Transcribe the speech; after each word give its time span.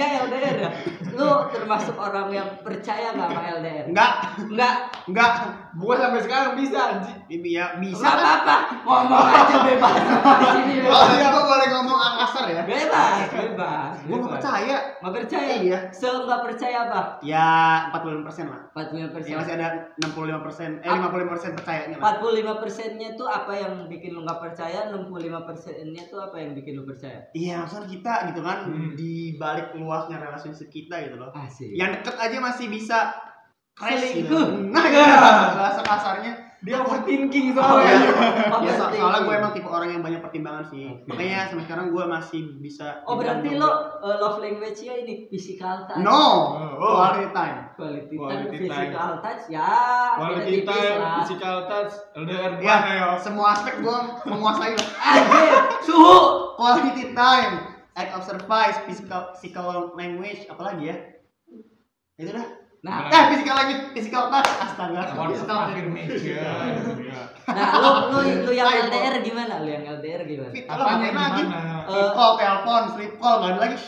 dia 0.00 0.24
LDR 0.24 0.40
ya 0.40 0.49
lu 1.20 1.32
termasuk 1.50 1.94
orang 1.94 2.28
yang 2.30 2.48
percaya 2.58 3.12
nggak 3.12 3.28
sama 3.28 3.42
LDR 3.54 3.84
Enggak, 3.86 4.12
nggak 4.48 4.74
enggak. 5.06 5.32
Gua 5.72 5.94
sampai 5.94 6.20
sekarang 6.20 6.50
bisa 6.56 6.78
anjing. 6.90 7.18
Ini 7.30 7.50
ya 7.52 7.66
bisa. 7.76 8.02
nggak 8.02 8.16
apa-apa 8.16 8.56
ngomong 8.82 9.26
aja 9.28 9.56
bebas 9.62 9.94
di 9.94 10.46
sini 10.50 10.74
Oh, 10.82 10.90
bebas 10.90 11.10
iya, 11.12 11.26
gua 11.30 11.44
boleh 11.46 11.66
ngomong 11.70 11.98
kasar 12.18 12.44
ya. 12.48 12.62
bebas 12.64 13.16
bebas 13.30 13.94
Gua 14.00 14.10
nggak 14.10 14.20
bebas. 14.20 14.32
percaya. 14.34 14.76
nggak 14.98 15.14
percaya 15.14 15.52
Iya. 15.60 15.78
se 15.90 16.08
nggak 16.10 16.40
percaya 16.42 16.76
apa 16.84 17.00
Ya 17.22 17.48
45% 17.92 18.46
lah. 18.46 18.60
45 18.72 19.12
persen 19.12 19.28
Ya 19.28 19.36
masih 19.36 19.54
ada 19.54 19.68
65% 19.96 20.70
eh 20.76 20.88
Ah. 20.88 20.96
55% 20.98 21.54
percayanya 21.54 21.96
lah. 21.96 22.02
45 22.16 22.54
persennya 22.58 23.08
tuh 23.14 23.28
apa 23.28 23.52
yang 23.52 23.74
bikin 23.86 24.10
lu 24.10 24.20
nggak 24.22 24.40
percaya 24.40 24.78
65 24.88 25.06
persennya 25.44 26.02
tuh 26.06 26.20
apa 26.20 26.36
yang 26.36 26.50
bikin 26.52 26.72
lu 26.74 26.82
percaya 26.82 27.18
Iya, 27.30 27.54
maksudnya 27.62 27.86
kita 27.88 28.12
gitu 28.28 28.40
kan 28.40 28.58
Hmm. 28.62 28.92
di 28.92 29.12
balik 29.36 29.72
luasnya 29.72 30.18
relasi 30.18 30.50
kita 30.50 30.94
gitu 31.00 31.09
loh. 31.12 31.30
asik 31.32 31.70
Yang 31.70 31.90
deket 31.98 32.16
aja 32.16 32.38
masih 32.38 32.66
bisa 32.66 32.98
crash 33.72 34.02
gitu. 34.12 34.28
Selingkuh. 34.28 34.68
Nah, 34.68 34.84
ya, 34.86 35.06
bahasa 35.56 35.80
kasarnya 35.80 36.34
Dia 36.60 36.76
overthinking 36.76 37.56
Oh, 37.56 37.64
soalnya. 37.64 37.88
iya. 37.88 38.52
ya 38.60 38.72
so- 38.76 38.92
soalnya 38.92 39.20
gue 39.22 39.32
emang 39.34 39.48
tipe 39.50 39.64
orang 39.64 39.88
yang 39.90 40.04
banyak 40.04 40.20
pertimbangan 40.20 40.68
sih. 40.68 40.92
Oke. 40.92 41.08
Makanya 41.08 41.48
sampai 41.48 41.64
sekarang 41.64 41.86
gue 41.88 42.04
masih 42.04 42.40
bisa 42.60 43.00
Oh 43.02 43.16
berarti 43.16 43.56
lo 43.56 43.64
uh, 43.96 44.20
love 44.20 44.36
language-nya 44.38 44.92
ini 45.00 45.24
physical 45.26 45.88
touch. 45.88 46.04
No, 46.04 46.20
Oh. 46.76 47.00
quality 47.00 47.32
time. 47.32 47.56
Quality, 47.72 48.12
time, 48.12 48.20
Quality 48.20 48.58
time. 48.60 48.60
physical 48.60 49.10
touch 49.24 49.42
ya. 49.48 49.72
Quality 50.12 50.56
time, 50.60 50.96
lah. 51.00 51.14
physical 51.16 51.56
touch, 51.64 51.92
LDR 52.12 52.52
Ya, 52.60 52.76
ya? 52.84 53.08
semua 53.16 53.46
aspek 53.50 53.74
gue 53.80 53.96
menguasai. 54.26 54.76
Anjir, 55.00 55.52
suhu. 55.80 56.16
Quality 56.52 57.16
time, 57.16 57.52
act 58.00 58.16
of 58.16 58.22
service, 58.24 58.76
physical, 58.88 59.36
physical 59.36 59.92
language, 59.92 60.48
apalagi 60.48 60.88
ya? 60.88 60.96
Itu 62.16 62.32
dah. 62.32 62.46
Nah, 62.80 63.12
Eh, 63.12 63.24
physical 63.36 63.54
language, 63.60 63.82
physical 63.92 64.32
touch, 64.32 64.48
astaga. 64.56 65.12
Words 65.12 65.12
of 65.12 65.28
Physical 65.36 65.58
affirmation. 65.68 66.32
Iya. 66.32 66.52
nah 67.56 67.68
lu 67.76 67.90
lu 68.08 68.18
lu 68.48 68.52
yang. 68.56 68.72
LDR 68.72 69.20
gimana? 69.20 69.60
Lu 69.60 69.68
yang 69.68 69.84
LDR 69.84 70.24
gimana? 70.24 70.52
Apanya 70.64 71.08
apa 71.12 71.20
lagi? 71.20 71.42
gimana? 71.44 71.74
Sleep 71.84 72.10
call, 72.16 72.32
telepon, 72.40 72.82
sleep 72.96 73.14
call, 73.20 73.36
nggak 73.44 73.52
ada 73.52 73.60
lagi. 73.60 73.78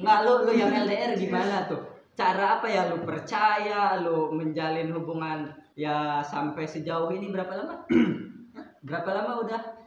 Enggak 0.00 0.18
lu 0.24 0.32
lu 0.48 0.52
yang 0.56 0.72
LDR 0.72 1.12
gimana 1.20 1.56
tuh? 1.68 1.80
Cara 2.16 2.44
apa 2.60 2.66
ya 2.68 2.88
lu 2.88 3.04
percaya 3.04 4.00
lu 4.00 4.32
menjalin 4.32 4.88
hubungan 4.96 5.52
ya 5.76 6.24
sampai 6.24 6.64
sejauh 6.64 7.12
ini 7.12 7.28
berapa 7.28 7.52
lama? 7.60 7.84
berapa 8.88 9.08
lama 9.20 9.32
udah? 9.44 9.79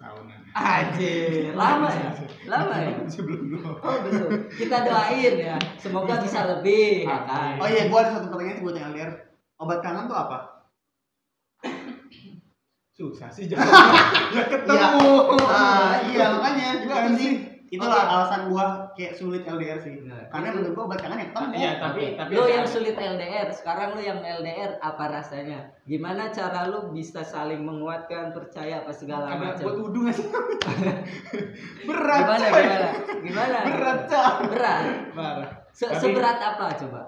Tahunan. 0.00 0.40
Anjir, 0.56 1.52
lama 1.52 1.92
ya? 1.92 2.08
Lama 2.48 2.74
ya? 2.80 2.96
Sebelum 3.12 3.52
lu. 3.52 3.60
Oh 3.60 3.96
belum. 4.00 4.48
Kita 4.48 4.88
doain 4.88 5.34
ya. 5.36 5.56
Semoga 5.76 6.24
bisa 6.24 6.48
lebih 6.48 7.04
ya 7.04 7.20
kan. 7.28 7.60
Oh 7.60 7.68
iya, 7.68 7.92
gue 7.92 7.98
ada 8.00 8.16
satu 8.16 8.32
pertanyaan 8.32 8.56
sih 8.56 8.64
buat 8.64 8.76
yang 8.80 8.96
LDR. 8.96 9.12
Obat 9.60 9.84
kangen 9.84 10.08
tuh 10.08 10.16
apa? 10.16 10.38
Susah 12.96 13.28
sih 13.28 13.44
jawabnya. 13.44 13.76
ya 14.40 14.42
ketemu. 14.48 15.12
Iya 16.16 16.26
makanya 16.32 16.64
itu 16.80 16.84
Gimana 16.88 17.04
penting. 17.12 17.20
sih? 17.20 17.32
Itulah 17.70 18.02
Oke. 18.02 18.10
alasan 18.10 18.42
gua 18.46 18.66
kayak 18.92 19.14
sulit 19.14 19.46
LDR 19.46 19.78
sih. 19.78 20.02
Nah, 20.02 20.26
Karena 20.26 20.50
itu. 20.50 20.54
menurut 20.58 20.72
gua 20.74 20.84
obat 20.84 20.98
kangen 20.98 21.16
ya 21.16 21.26
ketemu. 21.28 21.54
Iya, 21.54 21.72
tapi 21.78 22.02
tapi 22.18 22.32
lu 22.34 22.44
yang 22.44 22.66
sulit 22.66 22.96
LDR, 22.96 23.48
sekarang 23.48 23.88
lu 23.94 24.02
yang 24.02 24.18
LDR 24.18 24.74
apa 24.76 25.04
rasanya? 25.08 25.70
Gimana 25.84 26.28
cara 26.28 26.66
lu 26.66 26.90
bisa 26.90 27.22
saling 27.22 27.62
menguatkan, 27.62 28.34
percaya 28.34 28.82
apa 28.82 28.90
segala 28.90 29.30
Ada 29.30 29.62
buat 29.62 29.70
macam? 29.70 29.86
udu 29.86 29.98
nggak 30.02 30.14
sih? 30.14 30.26
Berat. 31.88 32.18
Gimana 32.20 32.44
coy. 32.44 32.60
gimana? 32.60 32.88
Gimana? 33.22 33.58
Berat, 33.64 33.98
coy. 34.04 34.34
Berat. 34.48 34.82
Parah. 35.12 35.50
Se- 35.70 35.86
Tapi- 35.86 36.00
seberat 36.00 36.38
apa 36.38 36.66
coba? 36.76 37.02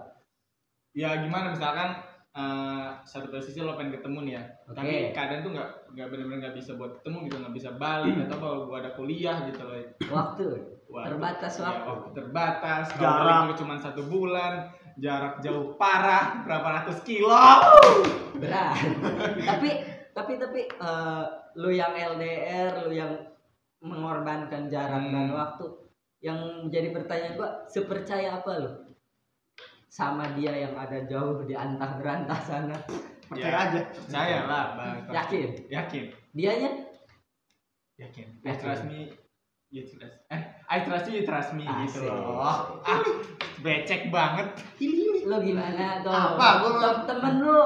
Ya 0.92 1.10
gimana 1.18 1.50
misalkan 1.50 1.98
eh, 2.32 2.88
satu 3.03 3.28
posisi 3.28 3.60
lo 3.60 3.76
pengen 3.76 3.93
ketemu 3.93 4.19
nih 4.22 4.32
ya, 4.32 4.43
Oke. 4.65 4.75
tapi 4.75 4.93
keadaan 5.12 5.41
tuh 5.41 5.53
nggak 5.53 5.70
nggak 5.93 6.06
benar-benar 6.09 6.38
nggak 6.41 6.56
bisa 6.56 6.70
buat 6.75 6.93
ketemu 6.97 7.16
gitu, 7.26 7.37
nggak 7.38 7.54
bisa 7.54 7.70
balik 7.75 8.15
atau 8.22 8.37
kalau 8.38 8.59
gua 8.65 8.76
ada 8.81 8.91
kuliah 8.93 9.37
gitu 9.44 9.60
loh. 9.60 9.76
Waktu. 10.09 10.44
Waduh. 10.88 11.09
Terbatas 11.09 11.53
Iya, 11.54 11.65
waktu. 11.65 11.93
terbatas. 12.12 12.84
Jarak. 12.93 13.00
Kalau 13.00 13.20
balik 13.22 13.56
cuma 13.56 13.75
satu 13.76 14.03
bulan, 14.04 14.53
jarak 14.97 15.41
jauh 15.41 15.76
parah, 15.76 16.41
berapa 16.43 16.69
ratus 16.81 17.00
kilo. 17.03 17.32
Berat. 18.37 18.76
tapi 19.53 19.70
tapi 20.12 20.32
tapi 20.37 20.60
eh, 20.69 21.22
lu 21.56 21.69
yang 21.69 21.93
LDR, 21.93 22.84
lu 22.84 22.93
yang 22.93 23.12
mengorbankan 23.81 24.69
jarak 24.69 25.03
dan 25.03 25.28
Hmm. 25.28 25.34
waktu. 25.34 25.66
Yang 26.22 26.38
menjadi 26.62 26.88
pertanyaan 26.94 27.34
gua, 27.34 27.50
sepercaya 27.66 28.38
apa 28.38 28.53
lu? 28.56 28.70
Sama 29.92 30.32
dia 30.32 30.56
yang 30.58 30.72
ada 30.72 31.04
jauh 31.04 31.44
di 31.44 31.53
antah 31.53 32.00
berantah 32.00 32.41
sana. 32.41 32.76
Percaya 33.28 33.44
Ya. 33.44 33.60
aja. 33.62 33.80
Saya 34.08 34.38
lah, 34.44 34.64
bang. 34.72 34.97
Yakin? 35.10 35.48
Yakin. 35.69 36.04
Dianya? 36.32 36.70
Yakin. 37.98 38.26
I 38.41 38.47
Yakin. 38.47 38.56
trust 38.58 38.84
me. 38.84 39.12
You 39.69 39.84
trust. 39.84 40.16
Eh, 40.28 40.41
I 40.66 40.78
trust 40.81 41.08
you, 41.08 41.14
you 41.14 41.25
trust 41.25 41.52
me 41.52 41.64
gitu 41.64 42.04
Asik. 42.04 42.08
loh. 42.08 42.41
Ah, 42.81 43.00
becek 43.60 44.08
banget. 44.08 44.48
Lu 45.22 45.36
gimana 45.38 46.00
tuh? 46.00 46.08
Apa? 46.10 46.48
Gua- 46.58 46.81
Tem- 46.82 47.04
temen 47.06 47.34
lu 47.41 47.56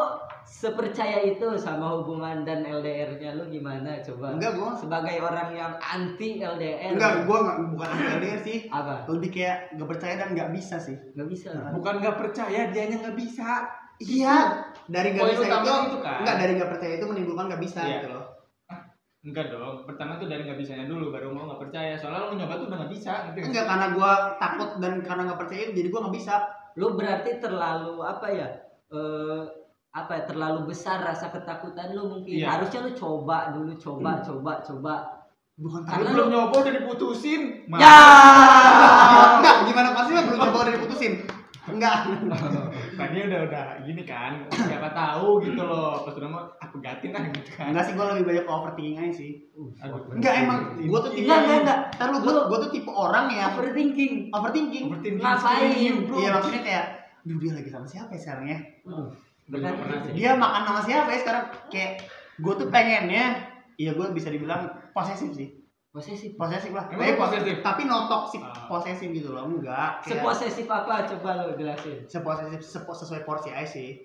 sepercaya 0.46 1.26
itu 1.26 1.58
sama 1.58 1.98
hubungan 1.98 2.46
dan 2.46 2.62
LDR-nya 2.62 3.34
lu 3.34 3.50
gimana 3.50 3.98
coba? 4.00 4.38
Enggak 4.38 4.52
gua. 4.54 4.70
Sebagai 4.78 5.18
orang 5.18 5.50
yang 5.52 5.72
anti 5.76 6.38
LDR. 6.38 6.94
Enggak, 6.94 7.26
gua 7.26 7.38
nggak 7.42 7.58
bukan 7.74 7.88
anti 7.90 8.06
LDR 8.16 8.40
sih. 8.40 8.58
Apa? 8.70 9.10
Lebih 9.10 9.30
kayak 9.34 9.56
nggak 9.74 9.88
percaya 9.90 10.14
dan 10.16 10.28
nggak 10.32 10.50
bisa 10.54 10.76
sih. 10.78 10.96
Nggak 11.18 11.28
bisa. 11.28 11.50
Bukan 11.74 11.94
nggak 11.98 12.16
percaya, 12.16 12.60
dianya 12.70 12.96
nggak 13.02 13.18
bisa. 13.18 13.66
Iya, 13.96 14.36
dari 14.86 15.08
nggak 15.16 15.24
Poin 15.24 15.34
bisa 15.40 15.46
itu, 15.48 15.72
itu 15.88 15.98
kan. 16.04 16.18
enggak 16.20 16.36
dari 16.36 16.52
nggak 16.60 16.70
percaya 16.76 16.92
itu 17.00 17.06
menimbulkan 17.08 17.44
nggak 17.48 17.62
bisa 17.64 17.80
Iya. 17.80 17.94
gitu 17.98 18.08
loh. 18.12 18.24
Enggak 19.26 19.46
dong. 19.50 19.76
Pertama 19.88 20.12
tuh 20.20 20.28
dari 20.30 20.42
nggak 20.46 20.58
bisanya 20.60 20.84
dulu, 20.86 21.10
baru 21.10 21.32
mau 21.34 21.48
nggak 21.50 21.62
percaya. 21.66 21.92
Soalnya 21.98 22.30
lo 22.30 22.36
nyoba 22.38 22.54
tuh 22.60 22.66
udah 22.70 22.78
nggak 22.84 22.92
bisa. 22.92 23.12
nggak? 23.32 23.42
Enggak 23.50 23.64
karena 23.66 23.86
gua 23.96 24.12
takut 24.38 24.70
dan 24.78 24.92
karena 25.02 25.22
nggak 25.26 25.40
percaya 25.42 25.62
jadi 25.74 25.88
gua 25.90 26.00
nggak 26.06 26.16
bisa. 26.20 26.34
Lu 26.76 26.92
berarti 26.94 27.30
terlalu 27.40 27.94
apa 28.04 28.26
ya? 28.30 28.48
Eh 28.92 29.65
apa 29.96 30.12
ya? 30.12 30.22
Terlalu 30.24 30.60
besar 30.66 31.00
rasa 31.00 31.32
ketakutan 31.32 31.90
lu 31.90 32.04
mungkin. 32.06 32.36
Iya. 32.36 32.52
Harusnya 32.52 32.84
lu 32.84 32.92
coba 32.92 33.50
dulu, 33.50 33.72
coba, 33.74 34.20
coba, 34.20 34.52
coba. 34.60 34.94
Bukan 35.56 35.80
Lu 35.80 35.88
Karena 35.88 36.08
belum 36.12 36.26
lu- 36.28 36.32
nyoba 36.36 36.54
udah 36.60 36.72
diputusin. 36.74 37.42
Ya. 37.72 37.96
Enggak, 39.40 39.56
gimana 39.64 39.88
pasti 39.96 40.10
belum 40.12 40.36
coba 40.38 40.58
udah 40.62 40.74
diputusin. 40.76 41.14
Enggak. 41.66 41.96
Tadi 43.00 43.16
udah 43.26 43.40
udah 43.42 43.64
gini 43.82 44.02
kan, 44.04 44.46
siapa 44.52 44.92
tahu 44.92 45.42
gitu 45.42 45.58
loh. 45.58 46.04
Pas 46.04 46.14
udah 46.14 46.28
mau 46.28 46.44
aku 46.56 46.76
gatin 46.78 47.10
lah 47.10 47.26
gitu 47.26 47.50
kan. 47.52 47.72
Enggak 47.72 47.84
sih 47.84 47.92
gua 47.92 48.12
lebih 48.12 48.24
banyak 48.28 48.44
overthinking 48.46 48.96
aja 49.00 49.14
sih. 49.16 49.32
Aduh. 49.80 50.12
Enggak 50.12 50.44
emang 50.44 50.58
gua 50.78 50.98
tuh 51.02 51.10
tipe 51.10 51.24
Enggak, 51.24 51.40
enggak, 51.42 51.58
enggak. 51.64 51.78
Ntar 51.96 52.06
lu 52.06 52.18
gua, 52.20 52.32
gua 52.46 52.58
tuh 52.60 52.70
tipe 52.70 52.86
orang 52.88 53.26
yang 53.28 53.50
Overthinking. 53.50 54.12
overthinking. 54.30 54.84
Overthinking 54.86 55.24
Ngapain? 55.24 55.68
Iya 56.06 56.28
maksudnya 56.36 56.62
kayak 56.62 56.86
Duh 57.26 57.42
dia 57.42 57.50
lagi 57.50 57.66
sama 57.66 57.82
siapa 57.82 58.12
ya 58.12 58.20
sekarang 58.22 58.46
ya? 58.46 58.58
Uh, 59.46 59.62
sih. 60.02 60.12
Dia 60.14 60.34
makan 60.34 60.62
sama 60.64 60.80
siapa 60.82 61.08
ya 61.08 61.18
sekarang? 61.18 61.44
Kayak 61.68 61.92
gue 62.36 62.52
tuh 62.56 62.68
pengennya 62.68 63.26
Iya 63.74 63.92
gue 63.92 64.06
bisa 64.10 64.28
dibilang 64.28 64.66
posesif 64.90 65.30
sih 65.32 65.54
Posesif. 65.88 66.34
Posesif 66.34 66.70
lah 66.70 66.88
Emang 66.88 67.00
Tapi 67.00 67.16
posesif? 67.16 67.54
Tapi 67.60 67.80
no 67.84 68.04
toxic 68.04 68.40
Ah. 68.40 68.66
posesif 68.66 69.08
gitu 69.08 69.30
loh 69.30 69.46
Enggak 69.46 70.02
kayak 70.02 70.18
Seposesif 70.18 70.66
apa? 70.66 71.06
Coba 71.06 71.30
lu 71.38 71.54
jelasin. 71.54 72.04
Seposesif 72.04 72.60
sepo- 72.60 72.92
sesuai 72.92 73.22
porsi 73.22 73.48
aja 73.48 73.64
sih 73.64 74.02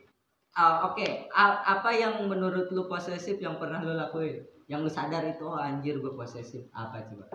Ah, 0.51 0.83
Oke, 0.86 1.04
A- 1.31 1.63
apa 1.66 1.89
yang 1.89 2.19
menurut 2.21 2.68
lu 2.69 2.86
posesif 2.86 3.36
yang 3.38 3.56
pernah 3.56 3.80
lu 3.80 3.92
lakuin? 3.94 4.39
Yang 4.68 4.80
lu 4.81 4.92
sadar 4.92 5.24
itu 5.25 5.42
oh 5.42 5.56
anjir 5.56 5.95
gue 5.95 6.12
posesif. 6.12 6.68
Apa 6.69 7.01
coba? 7.01 7.27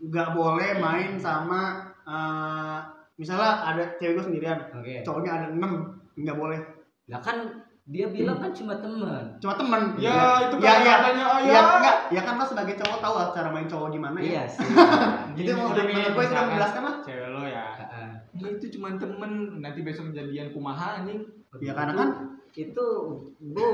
Nggak 0.00 0.28
boleh 0.32 0.78
main 0.78 1.18
sama 1.18 1.82
eh, 2.02 2.78
Misalnya 3.14 3.62
ada 3.64 3.94
cewek 3.94 4.18
gue 4.18 4.24
sendirian 4.24 4.58
Oke. 4.70 5.02
Cowoknya 5.02 5.32
ada 5.34 5.46
6 5.50 5.62
Nggak 6.16 6.34
boleh 6.36 6.58
Lah 7.04 7.20
kan 7.20 7.36
dia 7.84 8.08
bilang 8.08 8.40
kan 8.40 8.48
cuma 8.50 8.80
teman. 8.80 9.36
Cuma 9.36 9.54
temen 9.54 9.80
Ya, 10.00 10.48
itu 10.48 10.56
ya, 10.56 10.72
kan 10.72 10.80
ya, 10.80 10.94
katanya 10.96 11.24
ya, 11.24 11.36
ayah. 11.44 11.64
enggak, 11.76 11.96
ya 12.16 12.20
kan 12.24 12.34
lo 12.40 12.44
sebagai 12.48 12.74
cowok 12.80 12.98
tahu 12.98 13.14
lah 13.20 13.28
cara 13.30 13.48
main 13.52 13.68
cowok 13.68 13.88
gimana 13.92 14.16
ya 14.18 14.24
Iya 14.24 14.42
sih. 14.48 14.64
Itu 15.44 15.52
mau 15.52 15.68
udah 15.68 15.84
menurut 15.84 16.10
gue 16.10 16.24
itu 16.24 16.32
udah 16.32 16.44
menjelaskan 16.48 16.82
lah 16.82 16.94
Cewek 17.04 17.28
lo 17.28 17.42
ya. 17.44 17.66
Heeh. 17.76 18.08
Enggak 18.32 18.50
itu 18.56 18.66
cuma 18.72 18.88
temen, 18.96 19.32
nanti 19.60 19.80
besok 19.80 20.04
kejadian 20.10 20.48
kumaha 20.50 21.04
anjing. 21.04 21.20
Ya 21.60 21.76
karena 21.76 21.92
kan 21.92 22.08
itu 22.54 22.86
bu 23.38 23.66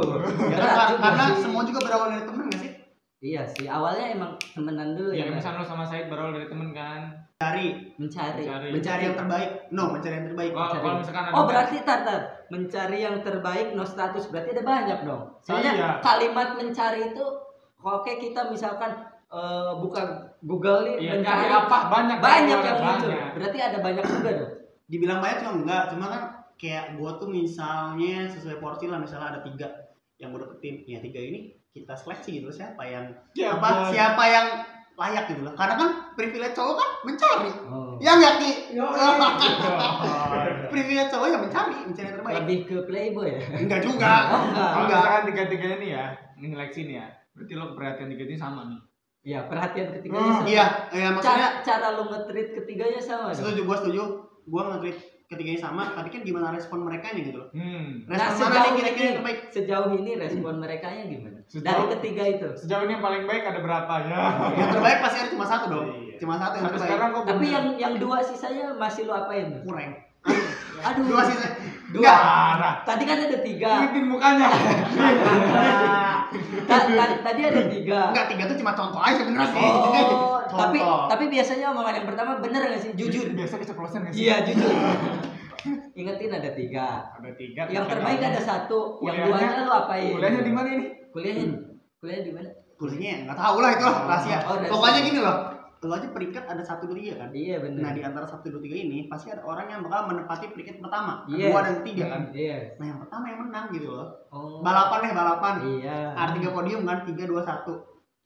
ya 0.52 0.56
kan, 0.56 0.88
karena 0.94 1.24
semua 1.34 1.64
juga 1.64 1.80
berawal 1.82 2.08
dari 2.12 2.24
temen 2.24 2.46
gak 2.46 2.60
sih? 2.60 2.72
iya 3.18 3.42
sih 3.42 3.64
awalnya 3.64 4.12
emang 4.12 4.32
temenan 4.52 4.92
dulu 4.92 5.08
Ya, 5.10 5.24
ya, 5.24 5.32
kan? 5.32 5.40
misalnya 5.40 5.58
lo 5.58 5.66
sama 5.66 5.82
Said 5.82 6.06
berawal 6.06 6.36
dari 6.36 6.46
temen 6.46 6.70
kan. 6.70 7.25
Cari 7.36 7.92
mencari 8.00 8.42
Mencari. 8.42 8.68
mencari 8.72 9.02
yang 9.04 9.16
terbaik 9.18 9.50
no 9.68 9.92
mencari 9.92 10.14
yang 10.16 10.26
terbaik 10.26 10.50
Kalau 10.50 10.64
Mencari. 10.64 10.80
kalau 10.80 10.96
misalkan 10.96 11.22
ada 11.22 11.34
Oh 11.36 11.44
berarti 11.44 11.76
tar, 11.84 12.00
tar. 12.00 12.20
mencari 12.48 12.98
yang 12.98 13.16
terbaik 13.20 13.66
no 13.76 13.84
status 13.84 14.24
berarti 14.26 14.50
ada 14.50 14.64
banyak 14.64 14.98
dong. 15.04 15.22
Soalnya 15.44 15.72
Iya. 15.74 15.88
kalimat 16.00 16.48
mencari 16.56 17.12
itu 17.12 17.24
oke 17.78 18.12
kita 18.16 18.48
misalkan 18.48 18.88
eh, 19.28 19.72
buka 19.76 20.00
Google 20.40 20.80
nih 20.86 20.96
Iya, 20.98 21.10
mencari 21.12 21.44
cari 21.44 21.52
apa? 21.52 21.78
Banyak, 21.84 22.18
banyak 22.18 22.18
banyak, 22.24 22.58
yang 22.62 22.78
muncul. 22.80 23.08
banyak. 23.10 23.30
Berarti 23.36 23.58
ada 23.60 23.78
banyak 23.80 24.04
juga 24.06 24.30
dong. 24.32 24.52
dibilang 24.86 25.18
banyak 25.18 25.38
cuma 25.42 25.52
enggak 25.58 25.82
cuma 25.90 26.06
kan 26.06 26.22
kayak 26.56 26.84
gua 26.94 27.10
tuh 27.16 27.28
misalnya 27.28 28.30
sesuai 28.30 28.56
porsi 28.56 28.86
lah 28.86 28.96
misalnya 28.96 29.34
ada 29.34 29.40
tiga 29.42 29.66
yang 30.16 30.30
gua 30.30 30.46
dapetin 30.46 30.86
ya 30.86 31.02
tiga 31.02 31.18
ini 31.18 31.38
kita 31.68 31.92
seleksi 31.92 32.40
gitu 32.40 32.48
siapa 32.48 32.80
yang 32.80 33.12
Ya, 33.34 33.52
apa 33.52 33.90
siapa 33.90 34.22
yang 34.24 34.46
layak 34.96 35.24
gitu 35.26 35.40
loh 35.42 35.52
karena 35.52 35.74
kan 35.76 35.88
privilege 36.12 36.52
cowok 36.52 36.74
kan 36.74 36.88
mencari 37.04 37.50
Oh. 37.62 37.94
ya 37.98 38.10
enggak 38.12 38.34
ki 38.38 38.50
Iya. 38.72 38.84
privilege 40.72 41.10
cowok 41.10 41.26
ya 41.26 41.38
mencari 41.38 41.74
mencari 41.82 42.06
yang 42.06 42.16
terbaik 42.16 42.36
Lebih 42.38 42.58
ke 42.62 42.76
playboy 42.84 43.28
ya. 43.30 43.40
enggak 43.56 43.80
juga 43.82 44.12
Oh, 44.32 44.40
enggak. 44.46 44.70
Kalau 44.70 44.84
misalkan 44.86 45.22
tiga-tiga 45.26 45.68
ini 45.76 45.88
ya, 45.90 46.04
ngeleksi 46.38 46.80
nih 46.82 46.96
ya. 46.96 47.06
Berarti 47.30 47.52
lo 47.52 47.64
perhatian 47.72 48.08
tiga 48.08 48.24
ini 48.24 48.36
sama 48.36 48.60
nih. 48.66 48.80
Ya, 49.26 49.38
perhatian 49.44 49.90
ketiganya 49.90 50.22
Hmm, 50.22 50.36
sama. 50.36 50.46
iya 50.46 50.66
ya 50.88 51.08
maksudnya 51.10 51.34
Cara 51.34 51.48
cara 51.60 51.86
lu 51.92 52.04
nge-treat 52.06 52.48
ketiganya 52.54 53.00
sama 53.00 53.24
dong. 53.26 53.36
setuju 53.36 53.60
gua 53.62 53.76
setuju 53.76 54.02
gua 54.46 54.62
nge-treat 54.70 54.98
ketiganya 55.26 55.60
sama 55.60 55.82
tapi 55.90 56.08
kan 56.08 56.22
gimana 56.22 56.54
respon 56.54 56.78
mereka 56.80 57.10
nih 57.10 57.22
gitu 57.26 57.36
loh 57.36 57.50
Hmm. 57.50 58.06
Nah, 58.06 58.14
respon 58.16 58.46
mana 58.46 58.54
nih 58.54 58.62
sejauh 58.62 58.76
kira-kira 58.78 58.94
ini, 58.96 59.02
yang 59.04 59.18
terbaik 59.18 59.40
sejauh 59.50 59.90
ini 59.92 60.10
respon 60.16 60.54
mereka 60.56 60.86
gimana? 61.10 61.35
Sejauh- 61.46 61.62
Dari 61.62 61.84
ketiga 61.94 62.22
itu. 62.28 62.48
Sejauh 62.56 62.82
ini 62.82 62.92
yang 62.92 63.00
paling 63.00 63.22
baik 63.22 63.42
ada 63.44 63.60
berapa 63.60 63.92
ya? 64.02 64.18
yang 64.52 64.68
terbaik 64.68 64.98
pasti 65.00 65.18
ada 65.20 65.30
cuma 65.30 65.46
satu 65.46 65.66
dong 65.68 65.86
Iya. 66.02 66.14
cuma 66.18 66.34
satu 66.34 66.52
yang 66.52 66.64
Sampai 66.64 66.74
terbaik 66.74 66.90
sekarang 66.90 67.08
kok 67.08 67.22
Tapi 67.24 67.46
yang 67.46 67.66
yang 67.76 67.94
dua 67.96 68.18
sisanya 68.20 68.66
masih 68.74 69.02
lu 69.04 69.12
apain? 69.12 69.46
kurang 69.62 69.94
Aduh. 70.76 71.04
dua 71.06 71.22
sih 71.24 71.36
Dua. 71.88 72.14
Tadi 72.82 73.04
kan 73.04 73.16
ada 73.20 73.38
tiga. 73.40 73.72
Initin 73.80 74.04
mukanya. 74.06 74.50
Ta- 76.66 76.82
ta- 76.84 77.20
tadi 77.22 77.40
ada 77.40 77.62
tiga. 77.70 78.00
enggak 78.10 78.26
tiga 78.28 78.42
tuh 78.44 78.58
cuma 78.58 78.72
contoh 78.74 78.98
aja 78.98 79.16
sebenarnya 79.16 79.48
sih 79.48 79.62
Oh, 79.62 80.42
tapi 80.48 80.78
Contoh. 80.78 81.06
tapi 81.06 81.24
biasanya 81.28 81.66
omongan 81.70 81.94
yang 81.96 82.06
pertama 82.06 82.30
bener 82.36 82.60
gak 82.66 82.80
sih? 82.80 82.90
Jujur. 82.92 83.30
Biasa 83.32 83.54
keceplosan 83.56 83.98
gak 84.02 84.12
sih? 84.12 84.26
Iya, 84.26 84.42
jujur. 84.42 84.70
Ingetin 85.98 86.30
ada 86.32 86.50
tiga. 86.52 86.86
Ada 87.12 87.30
tiga. 87.34 87.62
Yang 87.66 87.86
terbaik 87.88 88.20
ada 88.20 88.40
satu, 88.40 88.98
yang 89.00 89.16
duanya 89.24 89.62
lu 89.62 89.72
apain? 89.72 90.12
Kuliahnya 90.12 90.42
di 90.42 90.52
mana 90.52 90.68
ini? 90.68 90.86
Kuliahnya 91.16 91.44
kuliahnya 91.96 92.22
di 92.22 92.32
mana? 92.34 92.48
kuliahnya 92.76 93.24
nggak 93.24 93.38
tahu 93.40 93.56
lah 93.58 93.70
itu 93.72 93.82
lah 93.82 93.96
rahasia 94.04 94.38
Oh, 94.42 94.54
rahasia. 94.54 94.68
pokoknya 94.68 95.00
gini 95.02 95.18
loh 95.18 95.38
lo 95.78 95.92
aja 95.92 96.08
peringkat 96.10 96.44
ada 96.44 96.60
satu 96.60 96.84
dua 96.84 96.98
tiga 96.98 97.14
kan 97.16 97.30
Iya 97.30 97.56
bener. 97.58 97.78
nah 97.78 97.90
di 97.90 98.02
antara 98.02 98.26
satu 98.26 98.48
dua 98.48 98.60
tiga 98.60 98.76
ini 98.76 99.06
pasti 99.06 99.30
ada 99.30 99.40
orang 99.40 99.64
yang 99.66 99.80
bakal 99.80 100.08
menempati 100.08 100.50
peringkat 100.50 100.76
pertama 100.78 101.24
Iya. 101.26 101.46
kedua 101.46 101.60
dan 101.62 101.74
ketiga 101.80 102.04
kan 102.06 102.22
Iya. 102.34 102.58
nah 102.76 102.86
yang 102.86 102.98
pertama 102.98 103.24
yang 103.26 103.40
menang 103.40 103.66
gitu 103.70 103.88
loh 103.88 104.08
Oh. 104.28 104.60
balapan 104.60 104.98
deh 105.00 105.12
balapan 105.14 105.54
Iya. 105.70 105.96
ada 106.12 106.30
tiga 106.32 106.48
podium 106.50 106.82
kan 106.82 106.98
tiga 107.02 107.24
dua 107.24 107.40
satu 107.40 107.74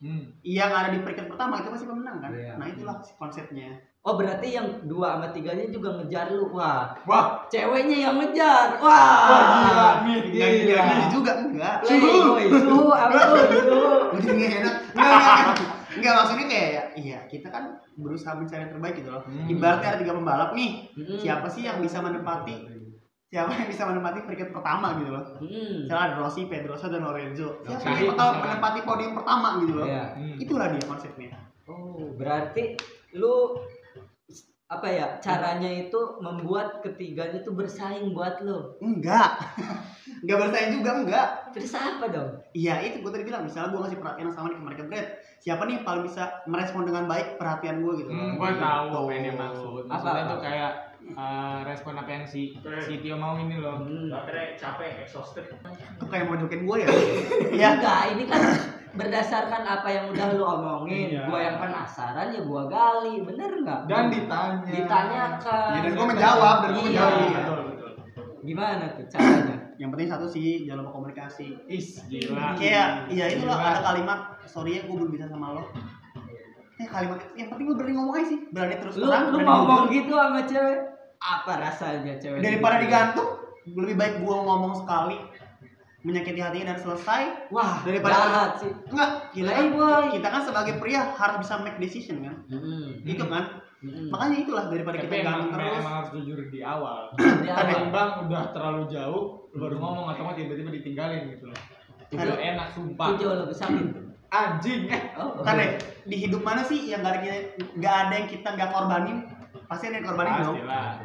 Hmm. 0.00 0.32
yang 0.40 0.72
ada 0.72 0.88
di 0.88 0.98
peringkat 0.98 1.28
pertama 1.28 1.60
itu 1.60 1.68
pasti 1.68 1.84
pemenang 1.84 2.18
kan 2.18 2.32
Iya. 2.32 2.52
nah 2.56 2.66
itulah 2.66 2.96
konsepnya 3.14 3.68
Oh 4.00 4.16
berarti 4.16 4.56
yang 4.56 4.64
dua 4.88 5.12
sama 5.12 5.28
tiganya 5.28 5.68
juga 5.68 5.92
ngejar 5.92 6.32
lu. 6.32 6.48
Wah, 6.50 6.88
Wah, 7.04 7.44
ceweknya 7.46 8.08
yang 8.08 8.16
ngejar. 8.16 8.80
wah 8.80 9.28
Wah. 9.28 9.40
gila 9.52 9.90
nih. 10.02 10.18
Enggak 10.24 10.48
Gila. 10.56 10.80
gitu 10.88 11.04
juga 11.12 11.32
enggak 11.36 11.74
Playboy, 11.84 12.44
suhu 12.48 12.88
apa 12.88 13.12
tuh? 13.12 13.36
Suhu. 13.60 14.32
Nggak 14.32 14.50
enak 14.56 14.74
enggak 14.96 15.12
enggak 15.12 15.56
enggak 15.90 16.12
maksudnya 16.16 16.46
kayak 16.46 16.70
ya, 16.70 16.82
iya 16.96 17.18
kita 17.26 17.48
kan 17.48 17.64
berusaha 17.94 18.32
mencari 18.32 18.62
yang 18.62 18.72
terbaik 18.72 18.94
gitu 18.96 19.10
loh 19.10 19.20
Hmm. 19.22 19.46
ibaratnya 19.46 19.88
ada 19.90 19.98
tiga 19.98 20.14
pembalap 20.14 20.50
nih 20.54 20.70
Hmm. 20.92 21.18
siapa 21.18 21.46
sih 21.46 21.62
yang 21.62 21.78
bisa 21.78 21.98
menempati 21.98 22.56
siapa 23.26 23.50
yang 23.52 23.68
bisa 23.68 23.82
menempati 23.84 24.18
peringkat 24.22 24.48
pertama 24.50 24.96
gitu 24.96 25.10
loh 25.10 25.24
Hmm. 25.36 25.84
misalnya 25.84 26.04
ada 26.06 26.16
Rossi, 26.16 26.46
Pedrosa, 26.46 26.86
dan 26.86 27.02
Lorenzo 27.02 27.58
siapa 27.60 27.90
yang 27.92 28.14
bakal 28.14 28.28
menempati 28.40 28.80
podium 28.82 29.12
pertama 29.14 29.48
gitu 29.58 29.72
loh 29.74 29.84
Iya. 29.84 30.04
Hmm. 30.16 30.36
itulah 30.38 30.66
dia 30.68 30.84
konsepnya 30.84 31.30
Oh, 31.66 32.14
berarti 32.14 32.74
lu 33.12 33.34
apa 34.70 34.86
ya 34.86 35.06
caranya 35.18 35.66
itu 35.66 35.98
membuat 36.18 36.78
ketiganya 36.78 37.42
tuh 37.42 37.52
bersaing 37.52 38.14
buat 38.14 38.38
lo 38.38 38.78
enggak 38.78 39.34
enggak 40.22 40.38
bersaing 40.38 40.78
juga 40.78 40.90
enggak 40.96 41.26
terus 41.50 41.74
apa 41.74 42.06
dong 42.06 42.30
iya 42.52 42.78
itu 42.78 43.02
gue 43.02 43.10
tadi 43.10 43.26
bilang 43.26 43.42
misalnya 43.42 43.74
gue 43.74 43.82
ngasih 43.82 43.98
perhatian 43.98 44.24
yang 44.24 44.30
sama 44.30 44.46
nih 44.46 44.56
ke 44.56 44.64
mereka 44.64 44.82
Brad 44.86 45.06
siapa 45.36 45.62
nih 45.64 45.74
yang 45.74 45.84
paling 45.84 46.04
bisa 46.06 46.22
merespon 46.46 46.86
dengan 46.86 47.04
baik 47.04 47.34
perhatian 47.34 47.82
gue 47.82 47.92
gitu 47.98 48.10
Hmm, 48.10 48.38
gua 48.38 48.50
tahu 48.52 48.84
Gitu. 48.86 48.94
apa 48.96 49.10
yang 49.10 49.22
dia 49.22 49.34
maksud. 49.34 49.82
Maksudnya 49.84 50.12
apa? 50.14 50.30
tuh 50.30 50.40
kayak 50.40 50.72
eh, 51.10 51.58
respon 51.64 51.92
apa 51.96 52.10
yang 52.12 52.24
si 52.24 52.42
si 52.78 52.94
Tio 53.00 53.16
mau 53.16 53.34
ini 53.34 53.56
loh. 53.56 53.82
hmm. 53.82 54.06
baterai 54.06 54.54
capek 54.54 55.02
exhausted 55.02 55.50
Kok 55.98 56.06
kayak 56.06 56.28
mau 56.28 56.38
jokin 56.38 56.62
gue 56.62 56.76
ya 56.78 56.88
iya 57.50 57.68
enggak 57.74 58.00
ini 58.14 58.24
kan 58.24 58.40
berdasarkan 58.92 59.62
apa 59.62 59.88
yang 59.88 60.04
udah 60.08 60.26
lu 60.30 60.42
omongin 60.42 61.06
Iya. 61.10 61.22
gua 61.24 61.38
yang 61.40 61.56
penasaran 61.58 62.26
ya 62.28 62.40
gua 62.40 62.62
gali 62.66 63.22
bener 63.22 63.50
nggak 63.56 63.80
Dan 63.86 64.04
ditanya. 64.08 64.66
ditanyakan 64.66 65.70
Ya, 65.70 65.80
dan 65.80 65.92
gua 65.92 66.06
menjawab, 66.08 66.56
dan 66.58 66.70
gua 66.70 66.82
Iya. 66.82 66.88
menjawab. 66.88 67.30
Betul, 67.30 67.58
betul. 67.68 67.90
gimana 68.40 68.84
tuh 68.92 69.04
caranya 69.06 69.56
yang 69.76 69.88
penting 69.90 70.08
satu 70.08 70.26
sih 70.26 70.64
jangan 70.64 70.82
lupa 70.82 70.92
komunikasi 70.94 71.46
Is, 71.66 72.00
gila. 72.04 72.52
kayak 72.54 73.08
iya 73.08 73.24
itu 73.30 73.44
loh 73.44 73.54
ada 73.54 73.80
kalimat 73.82 74.18
sorry 74.44 74.76
ya 74.76 74.82
gue 74.82 74.92
belum 74.92 75.08
bisa 75.08 75.24
sama 75.24 75.54
lo 75.54 75.68
eh 76.74 76.84
kalimat 76.84 77.20
yang 77.32 77.48
penting 77.48 77.64
gue 77.66 77.76
berani 77.76 77.94
ngomong 77.94 78.14
aja 78.14 78.26
sih 78.26 78.40
berani 78.48 78.76
terus 78.76 78.94
lu 78.94 79.06
terang 79.06 79.24
lu 79.26 79.36
berani 79.36 79.48
ngomong 79.50 79.82
gitu 79.90 80.12
sama 80.14 80.40
cewek 80.42 80.78
apa 81.16 81.52
rasanya 81.60 82.14
cewek 82.16 82.40
daripada 82.40 82.76
digantung 82.78 83.28
lebih 83.70 83.94
baik 83.94 84.14
gue 84.18 84.36
ngomong 84.38 84.72
sekali 84.74 85.16
menyakiti 86.00 86.40
hatinya 86.40 86.72
dan 86.72 86.78
selesai 86.80 87.22
wah 87.48 87.84
Daripada- 87.84 88.16
jahat 88.16 88.52
sih 88.56 88.72
enggak 88.88 89.10
kita 89.30 89.50
kan, 89.50 89.64
Playboy. 89.68 90.04
kita 90.16 90.28
kan 90.28 90.42
sebagai 90.42 90.74
pria 90.80 91.02
harus 91.12 91.36
bisa 91.40 91.54
make 91.60 91.76
decision 91.76 92.24
kan 92.24 92.36
Hmm. 92.48 93.04
itu 93.04 93.24
kan 93.24 93.44
Hmm. 93.80 94.12
makanya 94.12 94.36
itulah 94.38 94.64
daripada 94.68 94.96
Tapi 94.98 95.08
kita 95.08 95.16
emang, 95.24 95.40
terus 95.50 95.80
emang 95.80 95.94
harus 95.96 96.10
jujur 96.12 96.38
di 96.52 96.60
awal. 96.60 97.00
Ketimbang 97.56 98.28
udah 98.28 98.52
terlalu 98.52 98.82
jauh, 98.92 99.48
baru 99.50 99.76
ngomong 99.80 100.12
atau 100.12 100.20
nggak 100.20 100.36
tiba-tiba 100.36 100.68
ditinggalin 100.70 101.32
gitu 101.32 101.48
loh. 101.48 101.56
Itu 102.12 102.20
Aduh. 102.20 102.36
enak 102.36 102.66
itu 102.66 102.74
sumpah. 102.76 103.08
jauh 103.16 103.36
lebih 103.40 103.56
sakit 103.56 103.86
Anjing 104.30 104.84
eh. 104.86 105.02
oh. 105.16 105.32
kan 105.48 105.56
di 106.04 106.16
hidup 106.18 106.44
mana 106.44 106.60
sih 106.60 106.86
yang 106.86 107.00
gak 107.00 107.18
ada 107.18 107.34
nggak 107.74 107.94
ada 107.98 108.14
yang 108.14 108.28
kita 108.28 108.48
nggak 108.52 108.68
korbanin 108.68 109.18
pasti 109.66 109.88
ada 109.88 109.96
yang 109.96 110.06
korbanin 110.06 110.32
dong 110.38 110.56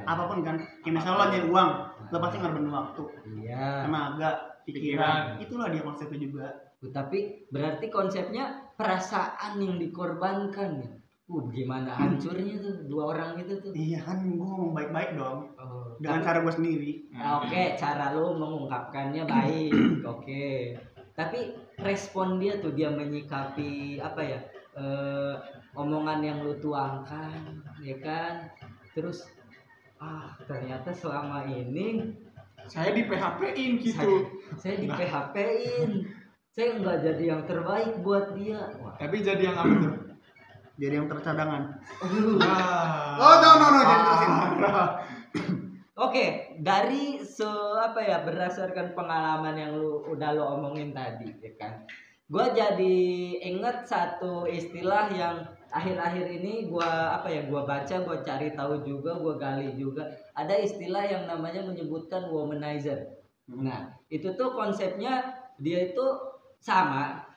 apa 0.03 0.23
pun 0.27 0.37
kan 0.43 0.55
kayak 0.83 0.93
misalnya 0.93 1.15
lo 1.15 1.25
nyari 1.25 1.47
uang 1.47 1.69
lo 2.15 2.23
pasti 2.23 2.39
ngorbanin 2.39 2.71
waktu 2.71 3.03
iya 3.43 3.83
tenaga 3.83 4.29
Pikiran. 4.63 4.71
pikiran 4.71 5.21
itulah 5.43 5.67
dia 5.67 5.83
konsepnya 5.83 6.19
juga 6.23 6.47
tapi 6.95 7.43
berarti 7.51 7.91
konsepnya 7.91 8.71
perasaan 8.79 9.59
yang 9.59 9.75
dikorbankan 9.75 10.71
ya 10.79 10.91
uh 11.25 11.43
gimana 11.49 11.97
hancurnya 11.97 12.61
tuh 12.61 12.85
dua 12.85 13.03
orang 13.17 13.41
itu 13.41 13.57
tuh 13.57 13.73
iya 13.73 13.97
kan 14.05 14.21
gue 14.21 14.37
ngomong 14.45 14.77
baik-baik 14.77 15.17
dong 15.17 15.49
oh. 15.57 15.97
dengan 15.97 16.21
tapi- 16.21 16.27
cara 16.29 16.37
gue 16.45 16.53
sendiri 16.53 16.91
Ah, 17.15 17.39
Oke, 17.41 17.79
cara 17.79 18.11
lu 18.11 18.35
mengungkapkannya 18.35 19.23
baik. 19.23 19.71
Oke. 20.13 20.75
Tapi 21.15 21.55
respon 21.79 22.43
dia 22.43 22.59
tuh 22.59 22.75
dia 22.75 22.91
menyikapi 22.91 24.03
apa 24.03 24.19
ya? 24.21 24.39
eh, 24.75 25.33
omongan 25.79 26.19
yang 26.19 26.43
lu 26.43 26.59
tuangkan, 26.59 27.63
ya 27.79 27.95
kan? 28.03 28.51
Terus 28.91 29.23
ah, 30.05 30.29
ternyata 30.45 30.93
selama 30.93 31.49
ini 31.49 32.13
Saya 32.65 32.93
di 32.93 33.05
PHP-in 33.05 33.71
gitu. 33.77 34.25
saya, 34.57 34.57
saya 34.57 34.75
di 34.81 34.87
PHP-in. 34.89 35.91
Saya 36.49 36.69
nggak 36.81 36.97
jadi 37.03 37.23
yang 37.35 37.41
terbaik 37.45 38.01
buat 38.01 38.33
dia. 38.33 38.73
Wah. 38.81 38.97
Tapi 38.97 39.21
jadi 39.21 39.53
yang 39.53 39.57
apa 39.59 39.73
tuh? 39.85 39.95
jadi 40.75 40.93
yang 40.99 41.07
tercadangan. 41.07 41.63
Ah. 42.43 43.15
oh 43.21 43.35
no 43.39 43.49
no 43.59 43.67
no 43.69 43.81
jadi 43.83 44.03
terusin 44.03 44.33
Oke, 45.95 46.51
dari 46.59 47.23
se 47.23 47.47
apa 47.79 48.03
ya 48.03 48.19
berdasarkan 48.27 48.99
pengalaman 48.99 49.55
yang 49.55 49.79
lu 49.79 50.03
udah 50.11 50.35
lu 50.35 50.43
omongin 50.43 50.91
tadi, 50.91 51.31
ya 51.39 51.55
kan? 51.55 51.87
Gua 52.27 52.51
jadi 52.51 52.99
inget 53.39 53.87
satu 53.87 54.43
istilah 54.43 55.07
yang 55.15 55.47
akhir-akhir 55.75 56.25
ini 56.39 56.71
gua 56.71 57.19
apa 57.19 57.27
ya 57.27 57.43
gua 57.51 57.67
baca, 57.67 57.95
gua 58.07 58.23
cari 58.23 58.55
tahu 58.55 58.87
juga, 58.87 59.19
gua 59.19 59.35
gali 59.35 59.75
juga. 59.75 60.07
Ada 60.31 60.63
istilah 60.63 61.03
yang 61.03 61.23
namanya 61.27 61.67
menyebutkan 61.67 62.31
womanizer. 62.31 63.19
Nah, 63.51 63.91
itu 64.07 64.31
tuh 64.39 64.55
konsepnya 64.55 65.35
dia 65.59 65.91
itu 65.91 66.05
sama 66.63 67.27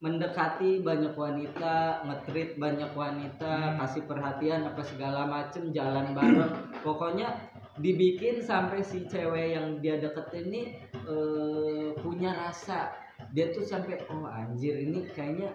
mendekati 0.00 0.80
banyak 0.80 1.12
wanita, 1.12 2.08
ngetrit 2.08 2.56
banyak 2.56 2.90
wanita, 2.96 3.52
Hmm. 3.52 3.76
kasih 3.84 4.08
perhatian 4.08 4.64
apa 4.64 4.82
segala 4.82 5.28
macem, 5.28 5.70
jalan 5.76 6.16
bareng. 6.16 6.52
Pokoknya 6.86 7.36
dibikin 7.78 8.40
sampai 8.40 8.80
si 8.80 9.04
cewek 9.04 9.54
yang 9.54 9.78
dia 9.84 10.00
deketin 10.00 10.48
ini 10.50 10.62
eh, 11.04 11.92
punya 12.00 12.32
rasa. 12.32 12.96
Dia 13.36 13.52
tuh 13.52 13.62
sampai 13.62 14.00
oh 14.08 14.24
anjir 14.24 14.80
ini 14.80 15.04
kayaknya 15.12 15.52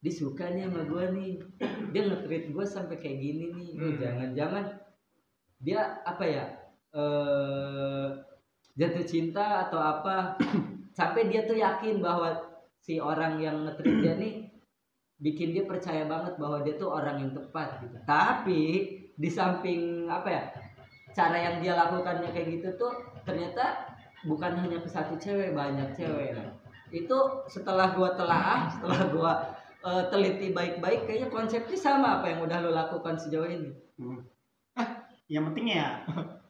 disuka 0.00 0.48
nih 0.50 0.68
sama 0.68 0.82
gue 0.86 1.04
nih. 1.16 1.32
Dia 1.92 2.02
ngetrit 2.06 2.44
gue 2.52 2.64
sampai 2.66 2.96
kayak 3.00 3.18
gini 3.20 3.44
nih. 3.52 3.70
Oh, 3.76 3.90
Hmm. 3.90 3.98
jangan-jangan 4.00 4.64
dia 5.60 5.80
apa 6.04 6.24
ya? 6.24 6.46
eh 6.96 8.08
jatuh 8.72 9.04
cinta 9.04 9.68
atau 9.68 9.76
apa 9.76 10.36
sampai 10.96 11.28
dia 11.28 11.44
tuh 11.44 11.60
yakin 11.60 12.00
bahwa 12.00 12.40
si 12.80 12.96
orang 12.96 13.36
yang 13.36 13.68
ngetrit 13.68 14.00
dia 14.00 14.14
nih 14.16 14.34
bikin 15.20 15.52
dia 15.52 15.68
percaya 15.68 16.08
banget 16.08 16.40
bahwa 16.40 16.64
dia 16.64 16.76
tuh 16.80 16.88
orang 16.88 17.20
yang 17.20 17.32
tepat 17.36 17.84
gitu 17.84 17.96
tapi 18.08 18.62
di 19.12 19.28
samping 19.28 20.08
apa 20.08 20.28
ya 20.28 20.42
cara 21.12 21.36
yang 21.36 21.56
dia 21.60 21.72
lakukannya 21.76 22.32
kayak 22.32 22.48
gitu 22.60 22.68
tuh 22.80 22.92
ternyata 23.28 23.92
bukan 24.24 24.56
hanya 24.56 24.80
ke 24.80 24.88
satu 24.88 25.16
cewek 25.20 25.52
banyak 25.52 25.92
cewek 25.96 26.32
itu 26.92 27.18
setelah 27.48 27.92
gua 27.92 28.16
telaah 28.16 28.72
setelah 28.72 29.00
gua 29.12 29.32
eh, 29.86 30.04
teliti 30.10 30.50
baik-baik 30.50 31.06
kayaknya 31.06 31.28
konsepnya 31.30 31.78
sama 31.78 32.20
apa 32.20 32.34
yang 32.34 32.42
udah 32.42 32.58
lo 32.66 32.70
lakukan 32.74 33.14
sejauh 33.16 33.46
ini. 33.46 33.70
Hmm. 33.96 34.26
Ah, 34.74 35.06
yang 35.30 35.48
penting 35.50 35.72
ya 35.72 36.04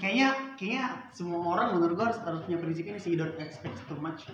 kayaknya 0.00 0.56
kayaknya 0.60 0.84
semua 1.16 1.40
orang 1.56 1.80
menurut 1.80 1.96
gua 1.96 2.06
harus, 2.12 2.20
harus 2.20 2.44
punya 2.44 2.60
prinsip 2.60 2.84
ini 2.84 3.00
sih 3.00 3.16
don't 3.16 3.36
expect 3.40 3.76
too 3.88 3.96
much 3.96 4.28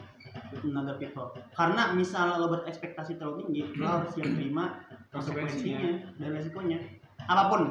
with 0.51 0.67
another 0.67 0.99
people. 0.99 1.31
Karena 1.55 1.95
misal 1.95 2.43
lo 2.43 2.51
berekspektasi 2.51 3.23
terlalu 3.23 3.47
tinggi 3.47 3.63
lo 3.79 3.87
harus 3.87 4.11
siap 4.19 4.35
terima 4.35 4.83
konsekuensinya 5.15 6.19
dan 6.19 6.29
resikonya. 6.35 6.79
Apa 7.31 7.43
pun 7.55 7.63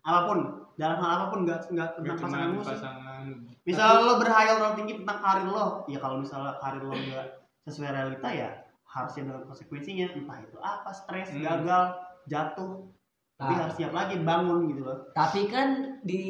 apa 0.00 0.20
pun 0.24 0.38
dalam 0.80 0.96
hal 0.96 1.10
apa 1.12 1.26
pun 1.28 1.40
nggak 1.44 1.60
nggak 1.76 1.88
Gak 1.92 1.96
tentang 2.00 2.18
pasangan 2.24 2.50
musik 2.56 2.76
pasangan. 2.80 3.24
Misal 3.68 3.88
lo 4.00 4.14
berhayal 4.16 4.54
terlalu 4.56 4.76
tinggi 4.80 4.94
tentang 5.04 5.18
karir 5.20 5.48
lo 5.52 5.66
ya 5.92 5.98
kalau 6.00 6.16
misalnya 6.24 6.56
karir 6.56 6.82
lo 6.88 6.94
nggak 6.96 7.26
sesuai 7.68 7.90
realita 7.92 8.28
ya 8.32 8.50
harus 8.90 9.10
siap 9.12 9.24
dengan 9.24 9.44
konsekuensinya 9.44 10.06
entah 10.12 10.38
itu 10.40 10.58
apa 10.58 10.90
stres 10.90 11.30
Hmm. 11.30 11.40
gagal 11.40 11.84
jatuh 12.26 12.90
tapi 13.34 13.52
Nah. 13.52 13.60
harus 13.64 13.74
siap 13.74 13.92
lagi 13.92 14.16
bangun 14.20 14.68
gitu 14.68 14.82
loh 14.82 14.98
Tapi 15.12 15.46
kan 15.46 15.68
di 16.02 16.22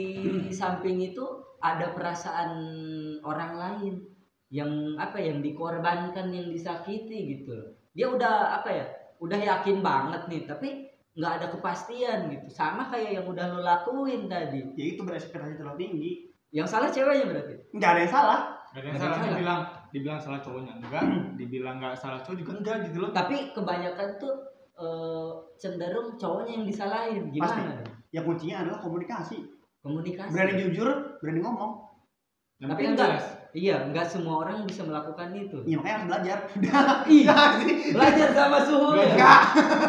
samping 0.52 1.00
itu 1.02 1.24
ada 1.58 1.90
perasaan 1.90 2.50
orang 3.22 3.52
lain 3.54 3.94
yang 4.48 4.70
apa 4.96 5.16
yang 5.16 5.38
dikorbankan, 5.40 6.28
yang 6.28 6.48
disakiti 6.48 7.36
gitu. 7.36 7.54
Dia 7.92 8.08
udah 8.08 8.34
apa 8.56 8.68
ya? 8.68 8.86
Udah 9.18 9.36
yakin 9.36 9.78
banget 9.78 10.26
nih, 10.26 10.42
tapi 10.44 10.68
nggak 11.12 11.32
ada 11.36 11.46
kepastian 11.50 12.18
gitu. 12.28 12.46
Sama 12.48 12.88
kayak 12.88 13.10
yang 13.14 13.26
udah 13.26 13.46
lo 13.48 13.60
lakuin 13.60 14.26
tadi. 14.26 14.74
ya 14.74 14.84
itu 14.88 15.02
berekspektasi 15.02 15.54
terlalu 15.54 15.78
tinggi 15.78 16.10
Yang 16.50 16.66
salah 16.68 16.88
ceweknya 16.88 17.26
berarti. 17.26 17.54
nggak 17.70 17.90
ada 17.90 18.00
yang 18.00 18.12
salah 18.12 18.40
Gak 18.70 18.80
ada 18.80 18.86
yang 18.86 18.98
salah, 18.98 19.16
salah. 19.16 19.28
dibilang 19.28 19.60
dibilang 19.90 20.18
salah 20.18 20.38
cowoknya 20.38 20.72
enggak, 20.76 21.02
dibilang 21.38 21.76
nggak 21.76 21.94
salah 21.94 22.20
cowok 22.20 22.38
juga 22.38 22.52
enggak 22.56 22.76
gitu 22.86 22.98
loh. 22.98 23.10
Tapi 23.10 23.50
kebanyakan 23.50 24.08
tuh 24.16 24.34
eh, 24.74 25.30
cenderung 25.56 26.16
cowoknya 26.16 26.52
yang 26.54 26.64
disalahin. 26.64 27.24
Gimana? 27.28 27.82
ya 28.08 28.22
kuncinya 28.22 28.66
adalah 28.66 28.78
komunikasi 28.80 29.38
Komunikasi. 29.78 30.34
berani 30.34 30.52
jujur 30.60 30.88
berani 31.18 31.40
ngomong 31.40 31.72
Yang 32.58 32.68
Tapi 32.68 32.82
enggak. 32.84 33.06
jelas. 33.08 33.26
Iya, 33.50 33.76
nggak 33.86 34.06
semua 34.06 34.34
orang 34.40 34.62
bisa 34.62 34.82
melakukan 34.82 35.30
itu. 35.32 35.58
ya 35.64 35.74
makanya 35.74 35.94
harus 35.94 36.06
belajar 36.06 36.38
Iya. 37.08 37.34
sih 37.58 37.74
Belajar 37.90 38.28
sama 38.30 38.58
suhu 38.62 38.94
ya. 38.94 39.10
enggak 39.10 39.40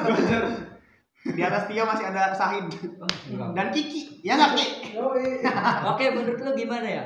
Belajar. 0.01 0.41
di 1.23 1.41
atas 1.43 1.63
Tio 1.65 1.83
masih 1.83 2.05
ada 2.07 2.23
Sahid 2.31 2.65
Oh, 2.97 3.09
enggak. 3.27 3.49
dan 3.53 3.67
Kiki 3.69 4.01
ya 4.21 4.33
nggak 4.35 4.51
Ki 4.53 4.65
Oke, 5.83 6.05
menurut 6.11 6.39
lo 6.39 6.51
gimana 6.53 6.87
ya? 6.87 7.03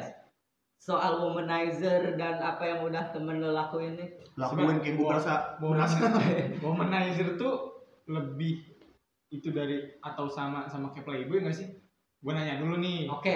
Soal 0.86 1.18
womanizer 1.18 2.14
dan 2.14 2.38
apa 2.38 2.62
yang 2.62 2.86
udah 2.86 3.10
temen 3.10 3.42
lo 3.42 3.50
lakuin 3.50 3.98
nih? 3.98 4.10
lakuin 4.38 4.78
kayak 4.78 5.02
gue 5.02 5.08
Woman- 5.58 5.98
Womanizer 6.64 7.34
tuh 7.34 7.82
lebih 8.06 8.62
itu 9.34 9.50
dari 9.50 9.98
atau 9.98 10.30
sama 10.30 10.70
sama 10.70 10.94
kayak 10.94 11.10
playboy 11.10 11.42
nggak 11.42 11.58
sih? 11.58 11.74
Gue 12.22 12.38
nanya 12.38 12.62
dulu 12.62 12.78
nih. 12.78 13.10
Oke, 13.10 13.36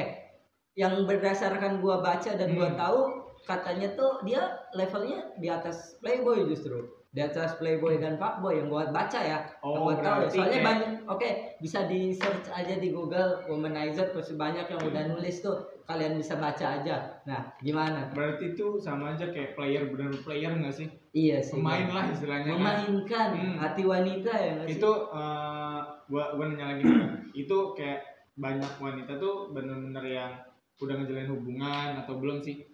yang 0.78 1.10
berdasarkan 1.10 1.82
gua 1.82 2.00
baca 2.00 2.38
dan 2.38 2.54
gua 2.54 2.70
Hmm. 2.70 2.78
tahu 2.78 3.00
katanya 3.42 3.98
tuh 3.98 4.22
dia 4.22 4.46
levelnya 4.72 5.34
di 5.36 5.50
atas 5.50 5.98
playboy 5.98 6.46
justru. 6.46 6.86
Di 7.10 7.26
atas 7.26 7.58
playboy 7.58 7.98
dan 7.98 8.22
fuckboy 8.22 8.62
yang 8.62 8.70
gua 8.70 8.94
baca 8.94 9.18
ya. 9.18 9.42
yang 9.42 9.58
Oh, 9.66 9.90
gua 9.90 9.98
tahu 9.98 10.18
ya. 10.22 10.30
Soalnya 10.30 10.60
banyak. 10.62 10.90
Oke, 11.10 11.30
bisa 11.58 11.90
di 11.90 12.14
search 12.14 12.46
aja 12.54 12.78
di 12.78 12.94
Google 12.94 13.42
womanizer 13.44 14.14
terus 14.14 14.30
banyak 14.38 14.70
yang 14.70 14.82
udah 14.86 15.04
nulis 15.10 15.42
tuh. 15.42 15.79
Kalian 15.90 16.22
bisa 16.22 16.38
baca 16.38 16.78
aja. 16.78 17.02
Nah, 17.26 17.50
gimana? 17.58 18.14
Berarti 18.14 18.54
itu 18.54 18.78
sama 18.78 19.18
aja 19.18 19.26
kayak 19.34 19.58
player 19.58 19.90
bener 19.90 20.14
player 20.22 20.54
nggak 20.54 20.70
sih? 20.70 20.86
Iya 21.18 21.42
sih. 21.42 21.58
Pemain 21.58 21.90
lah 21.90 22.06
istilahnya. 22.14 22.54
kan? 22.54 22.62
Memainkan 22.62 23.30
Hmm. 23.34 23.58
hati 23.58 23.84
wanita 23.90 24.30
ya 24.30 24.54
sih? 24.70 24.78
Itu 24.78 24.92
eh, 25.10 25.80
gua 26.06 26.38
gua 26.38 26.46
nanya 26.46 26.78
lagi 26.78 26.86
itu 27.42 27.58
kayak 27.74 28.06
banyak 28.38 28.70
wanita 28.78 29.18
tuh 29.18 29.50
bener-bener 29.50 30.06
yang 30.06 30.32
udah 30.78 30.94
ngejalin 30.94 31.26
hubungan 31.28 31.90
atau 31.98 32.22
belum 32.22 32.38
sih? 32.38 32.70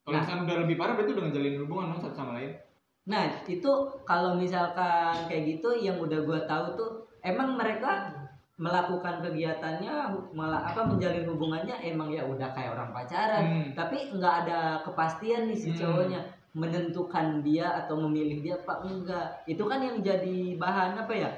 Kalau 0.00 0.16
Nah. 0.16 0.48
udah 0.48 0.56
lebih 0.64 0.80
parah 0.80 0.96
berarti 0.96 1.12
udah 1.12 1.24
ngejalin 1.28 1.60
hubungan 1.60 1.92
dong 1.92 2.00
satu 2.00 2.16
sama 2.16 2.40
lain. 2.40 2.56
Nah, 3.04 3.22
itu 3.44 3.70
kalau 4.08 4.32
misalkan 4.32 5.28
kayak 5.28 5.60
gitu 5.60 5.76
yang 5.76 6.00
udah 6.00 6.24
gua 6.24 6.40
tahu 6.48 6.72
tuh 6.72 6.90
emang 7.20 7.52
mereka 7.52 8.15
melakukan 8.56 9.20
kegiatannya 9.20 9.94
malah 10.32 10.72
apa 10.72 10.80
menjalin 10.88 11.28
hubungannya 11.28 11.76
emang 11.84 12.08
ya 12.08 12.24
udah 12.24 12.56
kayak 12.56 12.72
orang 12.72 12.88
pacaran, 12.88 13.44
Hmm. 13.44 13.68
tapi 13.76 14.08
nggak 14.16 14.34
ada 14.48 14.80
kepastian 14.80 15.52
nih 15.52 15.58
si 15.60 15.68
Hmm. 15.72 15.78
cowoknya 15.84 16.20
menentukan 16.56 17.44
dia 17.44 17.68
atau 17.84 18.00
memilih 18.08 18.40
dia 18.40 18.56
apa 18.56 18.80
enggak. 18.80 19.44
Itu 19.44 19.68
kan 19.68 19.84
yang 19.84 20.00
jadi 20.00 20.56
bahan 20.56 20.96
apa 20.96 21.12
ya? 21.12 21.30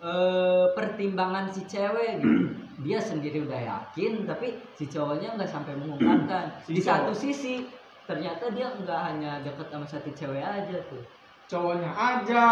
Eh 0.00 0.66
pertimbangan 0.74 1.46
si 1.46 1.62
cewek 1.70 2.18
gitu. 2.18 2.50
Dia 2.80 2.96
sendiri 2.96 3.44
udah 3.44 3.60
yakin 3.60 4.24
tapi 4.24 4.56
si 4.72 4.88
cowoknya 4.88 5.36
nggak 5.36 5.52
sampai 5.52 5.76
mengungkapkan. 5.76 6.48
Si 6.66 6.72
Di 6.72 6.80
satu 6.80 7.12
sisi 7.12 7.68
ternyata 8.08 8.50
dia 8.50 8.72
nggak 8.74 9.00
hanya 9.06 9.44
deket 9.44 9.68
sama 9.70 9.84
satu 9.86 10.10
cewek 10.16 10.40
aja 10.42 10.80
tuh. 10.88 11.04
Cowoknya 11.50 11.90
aja. 11.90 12.44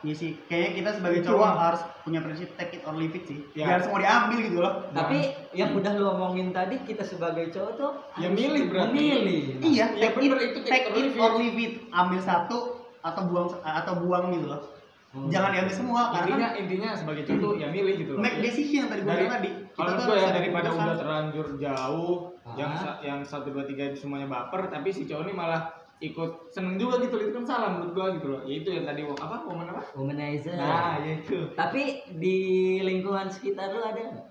Iya 0.00 0.14
sih, 0.16 0.40
kayaknya 0.42 0.70
kita 0.74 0.90
sebagai 0.96 1.20
Itu. 1.20 1.28
cowok 1.28 1.50
harus 1.52 1.80
punya 2.00 2.20
prinsip 2.20 2.48
take 2.56 2.72
it 2.72 2.82
or 2.82 2.96
leave 2.96 3.12
it 3.12 3.24
sih. 3.24 3.44
Ya. 3.52 3.68
Jangan 3.68 3.80
semua 3.84 3.98
diambil 4.00 4.38
gitu 4.40 4.58
loh. 4.58 4.74
Tapi 4.90 5.18
yang 5.52 5.70
udah 5.70 5.92
lu 5.92 6.06
omongin 6.10 6.48
tadi 6.50 6.80
kita 6.80 7.04
sebagai 7.04 7.52
cowok 7.52 7.72
tuh 7.76 7.90
Ya 8.16 8.26
harus 8.26 8.40
milih 8.40 8.62
berarti. 8.66 8.88
Memilih. 8.90 9.40
Iya, 9.60 9.86
Iya, 9.92 10.08
take 10.08 10.16
bener, 10.16 10.38
it, 10.38 10.48
itu 10.48 10.58
take 10.62 10.72
take 10.72 10.80
it 10.80 10.88
or 10.88 10.96
it 10.96 11.04
leave 11.04 11.16
or 11.18 11.30
it. 11.30 11.36
leave 11.38 11.58
it. 11.58 11.72
Ambil 11.90 12.20
satu 12.20 12.58
atau 12.98 13.22
buang 13.26 13.48
atau 13.60 13.92
buang 13.98 14.24
gitu 14.30 14.46
loh. 14.46 14.62
Hmm. 15.10 15.26
Jangan 15.26 15.50
diambil 15.50 15.74
semua 15.74 16.02
karena 16.08 16.22
Intinya 16.24 16.46
kan 16.46 16.52
intinya 16.56 16.90
sebagai 16.94 17.22
cowok 17.26 17.40
tuh 17.42 17.52
ya 17.58 17.66
milih 17.68 17.94
gitu 17.98 18.10
loh. 18.14 18.20
make 18.20 18.38
decision 18.40 18.78
yang 18.78 18.88
tadi 18.88 19.00
gue 19.00 19.10
Dari- 19.10 19.20
bilang 19.20 19.34
tadi. 19.36 19.50
Kalau 19.70 19.88
menurut 19.90 20.06
gue 20.06 20.14
ya 20.14 20.22
ada 20.22 20.32
daripada 20.32 20.66
keputusan. 20.66 20.86
udah 20.86 20.96
terlanjur 20.96 21.46
jauh, 21.58 22.14
Ah. 22.40 22.54
yang 22.54 22.72
sa- 22.74 22.98
yang 23.00 23.20
satu 23.20 23.48
dua 23.50 23.64
tiga 23.64 23.84
semuanya 23.92 24.28
baper, 24.28 24.70
tapi 24.70 24.88
si 24.88 25.04
cowok 25.04 25.22
ini 25.24 25.34
malah 25.34 25.62
ikut 26.00 26.48
seneng 26.48 26.80
juga 26.80 26.96
gitu, 27.04 27.20
itu 27.20 27.32
kan 27.36 27.44
salah 27.44 27.68
menurut 27.76 27.92
gue 27.92 28.06
gitu 28.16 28.26
loh. 28.32 28.40
Ya 28.48 28.54
itu 28.64 28.68
yang 28.72 28.84
tadi 28.88 29.04
apa, 29.04 29.36
momen 29.44 29.68
apa? 29.68 29.82
Womanizer. 29.92 30.56
Nah, 30.56 30.96
ya 31.04 31.20
itu. 31.20 31.52
Tapi 31.52 32.08
di 32.16 32.36
lingkungan 32.80 33.28
sekitar 33.28 33.76
lu 33.76 33.84
ada 33.84 34.00
nggak? 34.00 34.28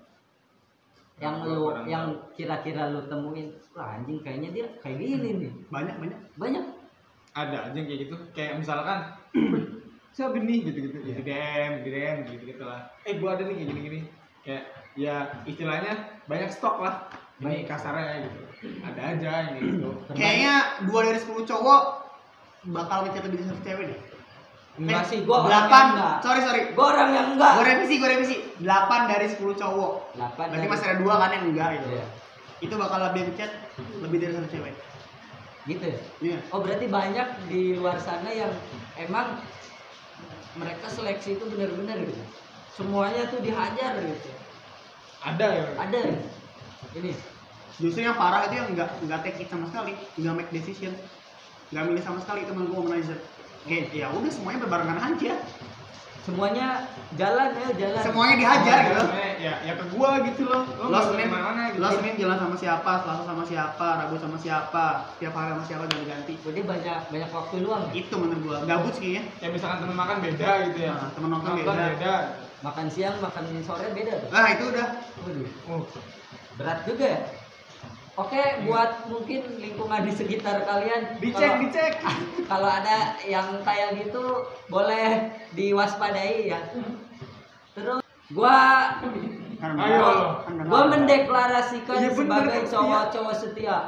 Yang 1.22 1.36
Nah, 1.38 1.46
lu 1.46 1.58
orang 1.70 1.86
yang 1.86 2.06
kira-kira 2.34 2.90
lu 2.90 3.06
temuin, 3.06 3.54
wah 3.78 3.94
anjing 3.94 4.18
kayaknya 4.18 4.50
dia 4.50 4.66
kayak 4.82 4.98
gini 4.98 5.28
nih. 5.46 5.52
banyak 5.70 5.96
banyak. 6.02 6.20
Banyak. 6.34 6.64
Ada 7.38 7.70
aja 7.70 7.76
yang 7.78 7.86
kayak 7.86 8.00
gitu. 8.08 8.16
Kayak 8.34 8.52
misalkan, 8.58 8.98
siapa 10.16 10.36
nih 10.42 10.58
gitu-gitu, 10.66 10.98
ya, 11.06 11.14
di 11.14 11.22
DM, 11.22 11.72
di 11.86 11.90
DM 11.94 12.18
gitu-gitu 12.26 12.64
lah. 12.66 12.90
Eh 13.06 13.14
gua 13.22 13.38
ada 13.38 13.46
nih 13.46 13.62
kayak 13.62 13.68
gini-gini. 13.70 14.00
Kayak 14.42 14.64
ya 14.98 15.14
istilahnya 15.46 16.18
banyak 16.26 16.50
stok 16.50 16.82
lah. 16.82 17.06
Ini 17.40 17.64
Baik. 17.64 17.72
kasarnya 17.72 18.28
gitu. 18.28 18.40
Ada 18.84 19.02
aja 19.16 19.30
kayak 19.48 19.64
gitu. 19.64 19.90
Kayaknya 20.18 20.54
dua 20.84 21.00
dari 21.08 21.18
sepuluh 21.18 21.44
cowok 21.48 21.82
bakal 22.68 23.08
ngechat 23.08 23.24
lebih 23.24 23.40
dari 23.40 23.48
satu 23.48 23.62
cewek 23.64 23.84
deh. 23.88 24.00
Enggak 24.80 25.02
Eh, 25.02 25.08
sih, 25.08 25.18
gua 25.24 25.48
delapan. 25.48 25.84
Sorry 26.20 26.40
sorry. 26.44 26.60
Gua 26.76 26.86
orang 26.92 27.10
yang 27.16 27.26
enggak. 27.36 27.52
Gue 27.56 27.64
revisi, 27.64 27.94
gue 27.96 28.08
revisi. 28.08 28.36
Delapan 28.60 29.00
dari 29.08 29.26
sepuluh 29.32 29.56
cowok. 29.56 29.92
Delapan 30.16 30.44
Berarti 30.52 30.68
masih 30.68 30.84
ada 30.88 30.96
dua 31.00 31.14
kan 31.16 31.30
yang 31.32 31.44
enggak 31.48 31.68
gitu. 31.80 31.88
Iya. 31.96 32.06
Itu 32.60 32.74
bakal 32.76 32.98
lebih 33.08 33.22
ngechat 33.32 33.50
lebih 34.04 34.18
dari 34.20 34.32
satu 34.36 34.48
cewek. 34.52 34.74
Gitu 35.64 35.84
ya. 35.84 35.98
Iya. 36.20 36.38
Oh 36.52 36.60
berarti 36.60 36.86
banyak 36.88 37.28
di 37.48 37.72
luar 37.80 37.96
sana 37.96 38.28
yang 38.28 38.52
emang 39.00 39.40
mereka 40.60 40.86
seleksi 40.92 41.40
itu 41.40 41.44
benar-benar 41.48 41.96
gitu. 42.04 42.20
Semuanya 42.76 43.24
tuh 43.32 43.40
dihajar 43.40 43.96
gitu. 43.96 44.30
Ada 45.24 45.46
ya. 45.48 45.64
Ada 45.80 45.98
ya? 46.04 46.14
ini. 46.96 47.12
Justru 47.80 48.00
yang 48.04 48.16
parah 48.20 48.44
itu 48.44 48.54
yang 48.60 48.68
enggak 48.76 48.88
enggak 49.00 49.20
take 49.24 49.40
it 49.40 49.48
sama 49.48 49.64
sekali, 49.72 49.96
enggak 50.20 50.34
make 50.36 50.50
decision. 50.52 50.92
Enggak 51.72 51.84
milih 51.88 52.02
sama 52.04 52.18
sekali 52.20 52.44
teman 52.44 52.68
gue 52.68 52.76
womanizer. 52.76 53.18
Kayak 53.64 53.92
ya 53.92 54.06
udah 54.12 54.30
semuanya 54.32 54.58
berbarengan 54.64 54.98
aja. 55.00 55.32
Semuanya 56.20 56.84
jalan 57.16 57.48
ya 57.56 57.68
jalan. 57.80 58.02
Semuanya 58.04 58.34
dihajar 58.36 58.78
gitu. 58.84 59.00
Sebenarnya 59.00 59.30
Ya, 59.40 59.56
ya 59.64 59.72
ke 59.72 59.84
gua 59.96 60.20
gitu 60.20 60.44
loh. 60.44 60.68
Lo 60.68 60.92
Lo 60.92 61.00
nggak 61.00 61.04
Senin, 61.16 61.28
gitu. 61.32 61.80
lo 61.80 61.88
Senin 61.96 62.14
jalan 62.20 62.36
sama 62.36 62.56
siapa, 62.60 62.92
Selasa 63.00 63.24
sama 63.24 63.44
siapa, 63.48 63.86
Rabu 64.04 64.16
sama 64.20 64.36
siapa, 64.36 64.84
tiap 65.16 65.32
hari 65.32 65.56
sama 65.56 65.64
siapa 65.64 65.84
ganti-ganti. 65.88 66.34
Jadi 66.44 66.60
banyak 66.60 66.98
banyak 67.08 67.30
waktu 67.32 67.54
luang. 67.64 67.82
ya? 67.88 67.92
Itu 68.04 68.14
menurut 68.20 68.40
gua 68.44 68.56
gabut 68.68 68.92
sih 68.92 69.00
kayaknya. 69.00 69.22
Ya 69.40 69.48
misalkan 69.48 69.78
temen 69.80 69.96
makan 69.96 70.16
beda 70.20 70.50
gitu 70.68 70.78
ya. 70.84 70.92
Nah, 70.92 71.08
temen 71.16 71.28
nonton 71.32 71.52
beda. 71.56 72.14
Makan 72.60 72.86
siang, 72.92 73.16
makan 73.24 73.44
sore 73.64 73.86
beda 73.96 74.12
tuh. 74.20 74.28
Nah 74.28 74.46
itu 74.52 74.64
udah 74.68 74.86
Waduh, 75.24 75.48
Oh, 75.72 75.82
berat 76.60 76.78
juga 76.84 77.04
ya. 77.08 77.20
Oke, 78.20 78.36
buat 78.62 79.08
mungkin 79.08 79.40
lingkungan 79.56 80.04
di 80.04 80.12
sekitar 80.12 80.60
kalian 80.62 81.16
Dicek, 81.16 81.40
kalau- 81.40 81.60
dicek. 81.62 81.92
kalau 82.52 82.68
ada 82.68 82.96
yang 83.24 83.64
kayak 83.64 83.96
gitu 83.96 84.24
boleh 84.68 85.24
diwaspadai 85.52 86.46
ya. 86.46 86.60
Terus 87.72 88.04
gua 88.30 88.56
Kan 89.56 89.76
Ayo. 89.76 90.40
kan 90.40 90.52
gua 90.64 90.88
mendeklarasikan 90.88 91.96
Iya, 91.98 92.08
bener, 92.10 92.16
sebagai 92.16 92.60
kan, 92.60 92.70
cowok-cowok 92.70 93.34
setia. 93.34 93.78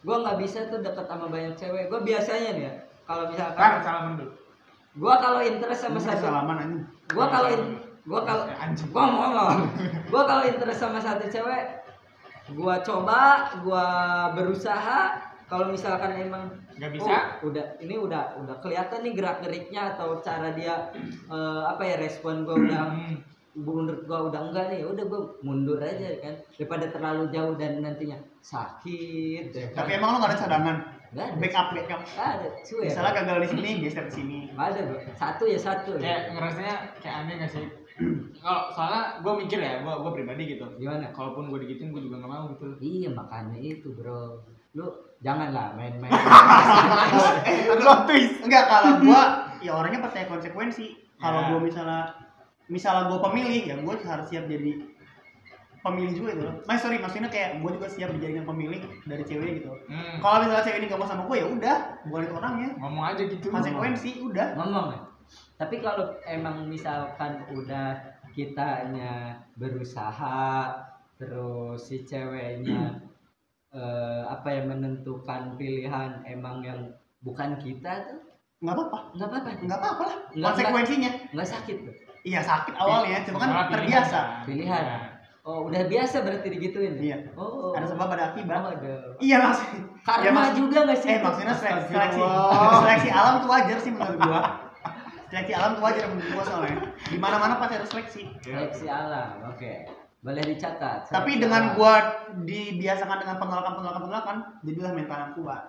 Gua 0.00 0.16
nggak 0.20 0.38
bisa 0.38 0.66
tuh 0.66 0.78
deket 0.80 1.02
sama 1.04 1.26
banyak 1.26 1.54
cewek. 1.54 1.86
Gua 1.86 2.00
biasanya 2.00 2.50
nih 2.52 2.64
ya, 2.64 2.74
kalau 3.04 3.24
Kan 3.24 3.30
misalkan 3.32 3.70
salaman 3.80 4.12
dulu. 4.16 4.32
gua 4.96 5.14
kalau 5.16 5.40
interest 5.40 5.80
sama 5.80 5.94
Ini 5.96 6.06
satu 6.08 6.24
salaman 6.24 6.56
anjing. 6.58 6.82
gua 7.08 7.26
kalau 7.26 7.50
gua 8.02 8.20
kalau 8.24 8.44
Eh, 8.44 8.58
anjing. 8.60 8.88
gua 8.88 9.02
mau 9.04 9.18
ngomong 9.30 9.60
gua 10.08 10.22
kalau 10.24 10.42
interest 10.42 10.78
sama 10.80 10.98
satu 10.98 11.26
cewek 11.26 11.62
gua 12.52 12.80
coba 12.80 13.20
gua 13.60 13.86
berusaha 14.34 15.18
kalau 15.46 15.68
misalkan 15.68 16.14
emang 16.16 16.46
Nggak 16.78 16.92
bisa? 16.96 17.10
oh, 17.42 17.50
udah 17.50 17.76
ini 17.78 17.94
udah 17.94 18.38
udah 18.38 18.56
kelihatan 18.58 19.02
nih 19.02 19.12
gerak 19.12 19.42
geriknya 19.42 19.92
atau 19.92 20.16
cara 20.20 20.52
dia 20.52 20.88
eh, 21.26 21.62
apa 21.66 21.82
ya 21.82 21.96
respon 21.98 22.42
gua 22.42 22.56
udah 22.56 22.82
menurut 23.52 24.06
gua 24.06 24.30
udah 24.30 24.40
enggak 24.48 24.70
nih 24.70 24.86
udah 24.86 25.04
gua 25.04 25.22
mundur 25.42 25.76
aja 25.78 26.06
kan 26.22 26.34
daripada 26.54 26.86
terlalu 26.88 27.28
jauh 27.28 27.54
dan 27.54 27.82
nantinya 27.82 28.16
sakit 28.40 29.50
ya 29.50 29.66
kan? 29.74 29.84
Tapi 29.84 29.90
emang 29.94 30.08
lo 30.14 30.18
gak 30.18 30.30
ada 30.32 30.40
cadangan? 30.40 30.76
nggak 31.10 31.26
ada 31.26 31.34
Backup, 31.42 31.66
backup. 31.74 32.00
nggak 32.06 32.28
ada 32.38 32.48
cuy 32.62 32.86
Misalnya 32.86 33.12
gagal 33.18 33.36
di 33.42 33.48
sini, 33.50 33.70
geser 33.82 34.04
ke 34.06 34.12
sini. 34.14 34.38
nggak 34.54 34.66
ada 34.70 34.80
bro 34.86 34.98
satu 35.10 35.42
ya 35.44 35.58
satu 35.58 35.90
Kayak 35.98 36.38
ngerasanya 36.38 36.74
kayak 37.02 37.16
aneh 37.18 37.34
gak 37.42 37.50
sih? 37.50 37.64
Kalau 38.40 38.62
soalnya 38.72 39.20
gue 39.20 39.32
mikir 39.44 39.58
ya, 39.60 39.84
gue 39.84 39.94
gue 40.00 40.12
pribadi 40.16 40.42
gitu. 40.56 40.64
gimana 40.80 41.12
Kalaupun 41.12 41.52
gue 41.52 41.68
digituin, 41.68 41.92
gue 41.92 42.02
juga 42.08 42.24
gak 42.24 42.32
mau 42.32 42.44
gitu. 42.48 42.66
Iya 42.80 43.12
makanya 43.12 43.60
itu 43.60 43.92
bro 43.92 44.40
Lu 44.70 44.86
janganlah 45.18 45.74
main-main 45.74 46.14
eh, 46.14 47.74
plot 47.74 48.06
twist. 48.06 48.38
Enggak, 48.46 48.70
kalau 48.70 49.02
gua 49.02 49.20
ya 49.66 49.74
orangnya 49.74 50.00
percaya 50.06 50.30
konsekuensi. 50.30 50.94
Kalau 51.18 51.42
Ya. 51.42 51.46
gua 51.52 51.58
misalnya 51.60 52.00
misalnya 52.70 53.10
gua 53.10 53.18
pemilih, 53.28 53.62
ya 53.66 53.76
gua 53.82 53.98
harus 53.98 54.30
siap 54.30 54.46
jadi 54.46 54.78
pemilih 55.82 56.12
juga 56.14 56.28
itu 56.38 56.42
loh. 56.46 56.54
Mas 56.70 56.80
sorry, 56.80 57.02
maksudnya 57.02 57.28
kayak 57.28 57.58
gua 57.60 57.74
juga 57.74 57.90
siap 57.90 58.14
dijadikan 58.14 58.46
pemilih 58.46 58.80
dari 59.10 59.26
cewek 59.26 59.60
gitu. 59.60 59.74
Hmm. 59.90 60.22
Kalau 60.22 60.46
misalnya 60.46 60.64
cewek 60.64 60.78
ini 60.78 60.86
gak 60.86 61.00
mau 61.02 61.08
sama 61.10 61.22
gua 61.26 61.36
ya 61.36 61.46
udah, 61.50 61.76
bukan 62.06 62.22
itu 62.24 62.34
orangnya. 62.38 62.68
Ngomong 62.78 63.04
aja 63.10 63.22
gitu. 63.26 63.46
Konsekuensi 63.50 64.10
udah. 64.22 64.48
Ngomong 64.54 64.86
ya 64.94 65.09
Tapi 65.60 65.76
kalau 65.78 66.16
emang 66.24 66.64
misalkan 66.64 67.44
udah 67.52 67.92
kitanya 68.32 69.36
berusaha 69.54 70.72
Terus 71.14 71.76
si 71.78 72.00
ceweknya 72.02 72.96
eh, 73.76 74.22
Apa 74.24 74.48
ya 74.50 74.64
menentukan 74.64 75.54
pilihan 75.54 76.24
emang 76.24 76.64
yang 76.64 76.80
bukan 77.20 77.60
kita 77.60 78.08
tuh 78.08 78.20
Nggak 78.60 78.72
apa-apa. 78.74 78.98
nggak 79.14 79.28
apa-apa 79.28 79.48
Nggak 79.58 79.78
apa-apa 79.78 80.02
lah. 80.02 80.18
Nggak- 80.30 80.48
Konsekuensinya. 80.50 81.10
nggak 81.30 81.48
sakit 81.50 81.76
tuh 81.82 81.94
Iya 82.20 82.40
sakit 82.40 82.76
awalnya, 82.76 83.24
cuma 83.24 83.36
kan 83.38 83.72
terbiasa. 83.72 84.44
Pilihan. 84.44 84.84
Iya. 84.84 84.98
Oh 85.40 85.64
udah 85.64 85.88
biasa 85.88 86.20
berarti 86.20 86.48
digituin 86.50 86.92
ya? 86.94 87.16
Iya. 87.16 87.18
Oh 87.32 87.72
Ada 87.72 87.86
sebab 87.88 88.12
ada 88.12 88.24
akibat. 88.28 88.60
Oh, 88.60 88.68
ada. 88.70 88.92
Iya 89.16 89.36
maksudnya. 89.40 89.80
Karma 90.00 90.20
Ya, 90.20 90.30
maksud- 90.30 90.56
juga 90.58 90.78
nggak 90.84 90.98
sih? 91.00 91.08
Eh 91.08 91.18
maksudnya 91.18 91.54
seleksi, 91.54 91.92
seleksi 92.76 93.08
alam 93.10 93.34
tuh 93.40 93.48
wajar 93.48 93.76
sih 93.76 93.88
menurut 93.88 94.16
gua. 94.18 94.40
Seleksi 95.30 95.52
alam 95.54 95.78
tuh 95.78 95.82
wajar 95.86 96.04
menurut 96.10 96.28
gua 96.34 96.44
soalnya. 96.44 96.76
Di 97.06 97.18
mana-mana 97.22 97.62
pasti 97.62 97.74
ada 97.78 97.86
seleksi. 97.86 98.22
Seleksi 98.42 98.86
alam, 98.90 99.46
oke. 99.46 99.72
Boleh 100.20 100.42
dicatat. 100.44 101.08
Tapi 101.08 101.40
dengan 101.40 101.72
alam. 101.72 101.76
gua 101.78 101.94
dibiasakan 102.44 103.16
dengan 103.24 103.36
penolakan 103.40 103.72
penolakan 103.78 104.02
penolakan, 104.04 104.36
jadilah 104.66 104.92
mental 104.92 105.18
yang 105.22 105.32
kuat. 105.38 105.62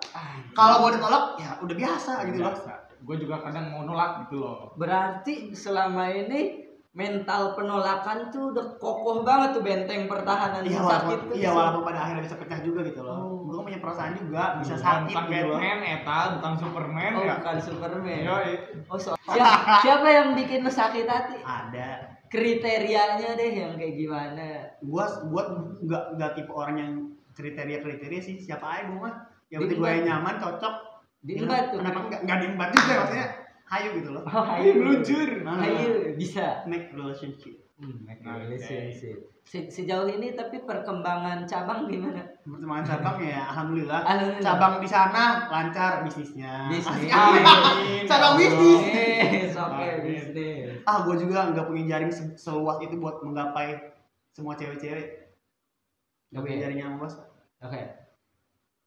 Kalau 0.52 0.74
gua 0.82 0.90
ditolak, 0.92 1.24
ya 1.38 1.50
udah 1.62 1.76
biasa 1.78 2.12
gitu 2.28 2.38
loh. 2.42 2.54
Gue 3.02 3.18
juga 3.18 3.42
kadang 3.42 3.74
mau 3.74 3.82
nolak 3.82 4.26
gitu 4.26 4.38
loh. 4.38 4.78
Berarti 4.78 5.50
selama 5.58 6.06
ini 6.06 6.62
mental 6.92 7.56
penolakan 7.56 8.28
tuh 8.28 8.52
udah 8.52 8.76
kokoh 8.76 9.24
banget 9.24 9.56
tuh 9.56 9.64
benteng 9.64 10.04
pertahanan 10.06 10.60
Iya 10.60 10.76
yang 10.76 10.84
sakit 10.84 11.08
walaupun, 11.08 11.30
tuh. 11.32 11.36
iya 11.40 11.50
walaupun 11.50 11.82
pada 11.88 11.98
akhirnya 12.04 12.22
bisa 12.28 12.36
pecah 12.36 12.60
juga 12.60 12.80
gitu 12.84 13.00
loh. 13.00 13.16
Oh. 13.16 13.31
Perasaan 13.92 14.14
juga, 14.16 14.44
bisa 14.56 14.72
Bukan- 14.72 14.82
sakit 14.82 15.06
bukan 15.06 15.24
gitu. 15.28 15.52
Batman, 15.52 15.78
Eta, 15.84 16.18
bukan 16.34 16.52
Superman 16.56 17.10
Oh, 17.12 17.22
ya. 17.22 17.34
bukan 17.36 17.56
Superman. 17.60 18.20
Yoi. 18.24 18.52
Oh, 18.88 18.98
so- 18.98 19.16
siapa, 19.36 19.72
siapa 19.80 20.06
yang 20.08 20.28
bikin 20.32 20.58
lu 20.60 20.72
sakit 20.72 21.04
hati? 21.04 21.36
Ada. 21.38 21.90
Kriterianya 22.26 23.36
deh 23.36 23.50
yang 23.52 23.72
kayak 23.76 23.94
gimana? 23.94 24.48
Gua 24.80 25.04
gua 25.28 25.42
nggak 25.78 26.04
nggak 26.16 26.30
tipe 26.32 26.48
orang 26.50 26.76
yang 26.76 26.92
kriteria 27.32 27.78
kriteria 27.78 28.20
sih 28.20 28.36
siapa 28.36 28.64
aja 28.64 28.88
gua 28.88 28.98
mah. 29.02 29.14
Yang 29.48 29.60
penting 29.68 29.78
gua 29.78 29.92
nyaman, 29.94 30.34
cocok. 30.36 30.74
Diembat 31.22 31.64
tuh. 31.70 31.78
Kenapa 31.78 31.98
enggak 32.02 32.20
enggak 32.24 32.38
diembat 32.40 32.68
juga 32.72 32.92
maksudnya? 32.98 33.28
Hayu 33.62 33.88
gitu 33.96 34.10
loh. 34.10 34.22
Oh, 34.26 34.44
ayo 34.48 34.70
meluncur. 34.74 35.28
Ayo 35.38 35.88
bisa. 36.12 36.64
Make 36.64 36.92
relationship. 36.92 37.56
Hmm, 37.76 38.04
make 38.04 38.20
Oke. 38.20 38.36
relationship. 38.48 39.31
Se- 39.42 39.68
Sejauh 39.68 40.06
ini 40.06 40.32
tapi 40.32 40.62
perkembangan 40.62 41.44
cabang 41.44 41.84
gimana? 41.84 42.22
Pertemuan 42.40 42.80
cabang 42.82 43.18
ya 43.18 43.42
alhamdulillah. 43.46 44.00
Alhamdulillah. 44.00 44.42
Cabang 44.44 44.74
di 44.78 44.88
sana 44.88 45.24
lancar 45.46 46.02
bisnisnya. 46.02 46.70
Bisnis. 46.70 47.10
Cabang 48.10 48.34
bisnis. 48.38 49.52
Oke 49.52 49.82
Amin. 49.82 50.00
bisnis. 50.02 50.82
Ah, 50.82 51.02
gua 51.02 51.14
juga 51.14 51.50
nggak 51.50 51.66
punya 51.66 51.84
jaring 51.90 52.10
se- 52.10 52.34
seluas 52.34 52.78
itu 52.80 52.96
buat 52.96 53.20
menggapai 53.20 53.92
semua 54.32 54.54
cewek-cewek. 54.54 55.34
Nggak 56.30 56.42
punya 56.42 56.58
jaring 56.62 56.78
yang 56.80 56.92
luas. 56.96 57.14
Oke. 57.60 57.82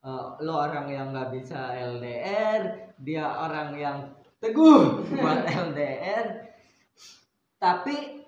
Eh, 0.02 0.26
lo 0.40 0.54
orang 0.56 0.86
yang 0.86 1.10
nggak 1.10 1.30
bisa 1.30 1.72
LDR, 1.72 2.62
dia 2.96 3.24
orang 3.28 3.70
yang 3.74 3.98
teguh 4.38 5.00
buat 5.20 5.44
LDR. 5.44 6.48
Tapi 7.56 8.24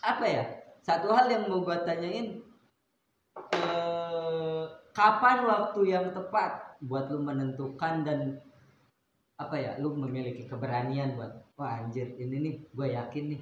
apa 0.00 0.24
ya? 0.24 0.44
Satu 0.90 1.14
hal 1.14 1.30
yang 1.30 1.46
mau 1.46 1.62
gua 1.62 1.86
tanyain 1.86 2.42
eh 3.54 4.64
kapan 4.90 5.46
waktu 5.46 5.80
yang 5.86 6.10
tepat 6.10 6.82
buat 6.82 7.06
lu 7.14 7.22
menentukan 7.22 8.02
dan 8.02 8.42
apa 9.38 9.54
ya 9.54 9.78
lu 9.78 9.94
memiliki 9.94 10.50
keberanian 10.50 11.14
buat 11.14 11.30
wah 11.54 11.78
anjir 11.78 12.18
ini 12.18 12.36
nih 12.42 12.54
gue 12.74 12.86
yakin 12.92 13.24
nih 13.32 13.40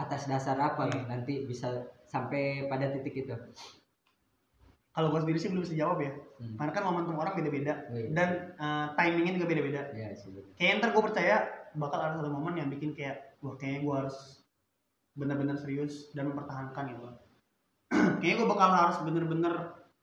atas 0.00 0.24
dasar 0.26 0.56
apa 0.56 0.88
nih 0.88 1.04
nanti 1.04 1.44
bisa 1.44 1.84
sampai 2.08 2.64
pada 2.66 2.88
titik 2.90 3.28
itu 3.28 3.36
Kalau 4.90 5.14
gua 5.14 5.22
sendiri 5.22 5.38
sih 5.38 5.46
belum 5.54 5.62
bisa 5.62 5.78
jawab 5.78 6.02
ya. 6.02 6.10
Hmm. 6.42 6.58
Karena 6.58 6.72
kan 6.74 6.82
momentum 6.82 7.14
orang 7.14 7.38
beda-beda 7.38 7.86
Oh, 7.86 7.94
iya. 7.94 8.10
dan 8.10 8.28
eh, 8.58 8.86
timingnya 8.98 9.38
juga 9.38 9.46
beda-beda. 9.46 9.80
ya 9.94 10.10
sih 10.18 10.34
betul. 10.34 10.50
Kayak 10.58 10.82
ntar 10.82 10.90
gue 10.90 11.02
percaya 11.06 11.36
bakal 11.78 11.98
ada 12.02 12.18
satu 12.18 12.26
momen 12.34 12.58
yang 12.58 12.66
bikin 12.66 12.90
kayak 12.98 13.38
wah 13.38 13.54
kayaknya 13.54 13.86
gue 13.86 13.94
harus 13.94 14.39
benar-benar 15.12 15.54
serius 15.54 16.12
dan 16.12 16.28
mempertahankan 16.28 16.84
gitu 16.88 17.02
loh. 17.02 17.16
kayaknya 18.20 18.36
gue 18.36 18.48
bakal 18.48 18.68
harus 18.70 18.96
bener-bener 19.02 19.54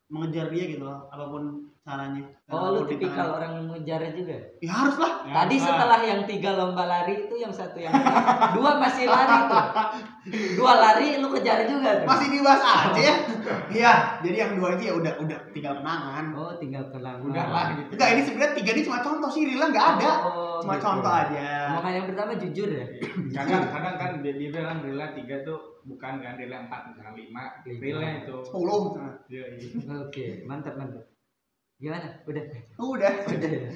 mengejar 0.08 0.48
dia 0.48 0.66
gitu 0.66 0.84
loh 0.84 1.08
apa 1.08 1.26
pun 1.28 1.44
caranya 1.82 2.24
Oh 2.48 2.72
lu 2.74 2.84
tipikal 2.84 3.32
orang 3.34 3.52
yang 3.54 3.66
mengejar 3.66 4.00
juga? 4.12 4.36
ya 4.58 4.72
harus 4.74 4.96
lah 4.96 5.14
Ya, 5.24 5.34
Tadi 5.38 5.56
nah. 5.58 5.64
setelah 5.64 6.00
yang 6.02 6.22
tiga 6.24 6.52
lomba 6.54 6.84
lari 6.84 7.14
itu 7.22 7.36
yang 7.36 7.52
satu 7.52 7.76
yang 7.76 7.92
dua 8.56 8.72
masih 8.78 9.04
lari 9.06 9.36
tuh. 9.46 9.64
Dua 10.60 10.74
lari 10.78 11.20
lu 11.20 11.28
kejar 11.32 11.64
juga 11.64 12.04
tuh. 12.04 12.08
masih 12.08 12.28
dibahas 12.30 12.60
aja 12.64 13.00
ya 13.02 13.16
iya 13.70 13.94
jadi 14.20 14.38
yang 14.38 14.52
dua 14.56 14.74
itu 14.74 14.84
ya 14.86 14.94
udah 14.94 15.14
udah 15.18 15.38
tinggal 15.50 15.74
kenangan 15.76 16.26
Oh 16.32 16.52
tinggal 16.56 16.84
kenang. 16.88 17.18
Udahlah 17.20 17.66
gitu. 17.74 17.90
enggak 17.94 18.10
ini 18.10 18.22
sebenarnya 18.22 18.54
tiga 18.54 18.72
ini 18.72 18.82
cuma 18.84 19.00
contoh 19.00 19.28
sih 19.28 19.44
Rila 19.44 19.66
nggak 19.68 19.88
ada 19.96 20.12
Oh, 20.26 20.60
cuma 20.60 20.74
gitu. 20.74 20.84
contoh 20.84 21.12
aja 21.12 21.48
Omongan 21.72 21.94
yang 21.94 22.08
pertama 22.08 22.32
jujur 22.36 22.70
ya. 22.70 22.86
kadang 23.38 23.64
kadang 23.68 23.96
kan 23.96 24.12
dia, 24.20 24.34
dia 24.34 24.50
bilang 24.50 24.80
rela 24.80 25.06
tiga 25.12 25.36
tuh 25.42 25.60
bukan 25.84 26.14
kan 26.18 26.34
rela 26.36 26.58
empat 26.64 26.82
misalnya 26.90 27.14
lima 27.14 27.44
Lima. 27.64 27.80
rela 27.80 28.08
itu 28.18 28.36
sepuluh 28.42 28.82
Iya, 29.28 29.46
iya. 29.54 29.96
Oke 30.02 30.26
mantap 30.44 30.74
mantap. 30.76 31.04
Gimana? 31.78 32.10
Udah. 32.24 32.44
udah 32.76 33.12
Udah. 33.34 33.50
ya? 33.54 33.70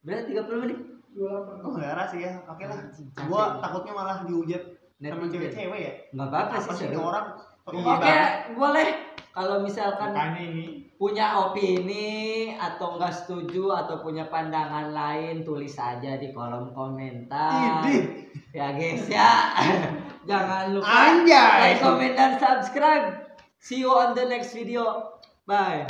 Berarti 0.00 0.30
30 0.30 0.62
menit. 0.62 0.78
oh 1.12 1.76
darah 1.76 2.06
sih 2.06 2.20
ya 2.20 2.40
oke 2.42 2.64
lah 2.64 2.78
gua 3.28 3.60
takutnya 3.60 3.92
malah 3.92 4.24
dihujat 4.24 4.64
sama 4.96 5.26
cewek-cewek 5.26 5.76
ya 5.78 5.92
Nggak 6.10 6.26
apa-apa 6.26 6.54
apa 6.56 6.72
sih. 6.72 6.72
sih 6.74 6.86
ini 6.86 6.96
seru. 6.96 7.04
orang 7.04 7.26
Oke, 7.66 7.78
banget? 7.78 8.54
boleh. 8.58 8.88
Kalau 9.32 9.64
misalkan 9.64 10.12
ini 10.36 10.92
punya 11.02 11.34
opini 11.34 12.54
atau 12.54 12.94
enggak 12.94 13.10
setuju 13.10 13.74
atau 13.74 13.98
punya 14.06 14.30
pandangan 14.30 14.94
lain 14.94 15.42
tulis 15.42 15.74
aja 15.74 16.14
di 16.14 16.30
kolom 16.30 16.70
komentar 16.70 17.82
Idih. 17.82 18.30
ya 18.54 18.70
guys 18.70 19.10
ya 19.10 19.50
jangan 20.30 20.78
lupa 20.78 20.86
Anjay. 20.86 21.74
like 21.74 21.82
comment 21.82 22.14
dan 22.14 22.38
subscribe 22.38 23.34
see 23.58 23.82
you 23.82 23.90
on 23.90 24.14
the 24.14 24.22
next 24.22 24.54
video 24.54 25.18
bye 25.42 25.82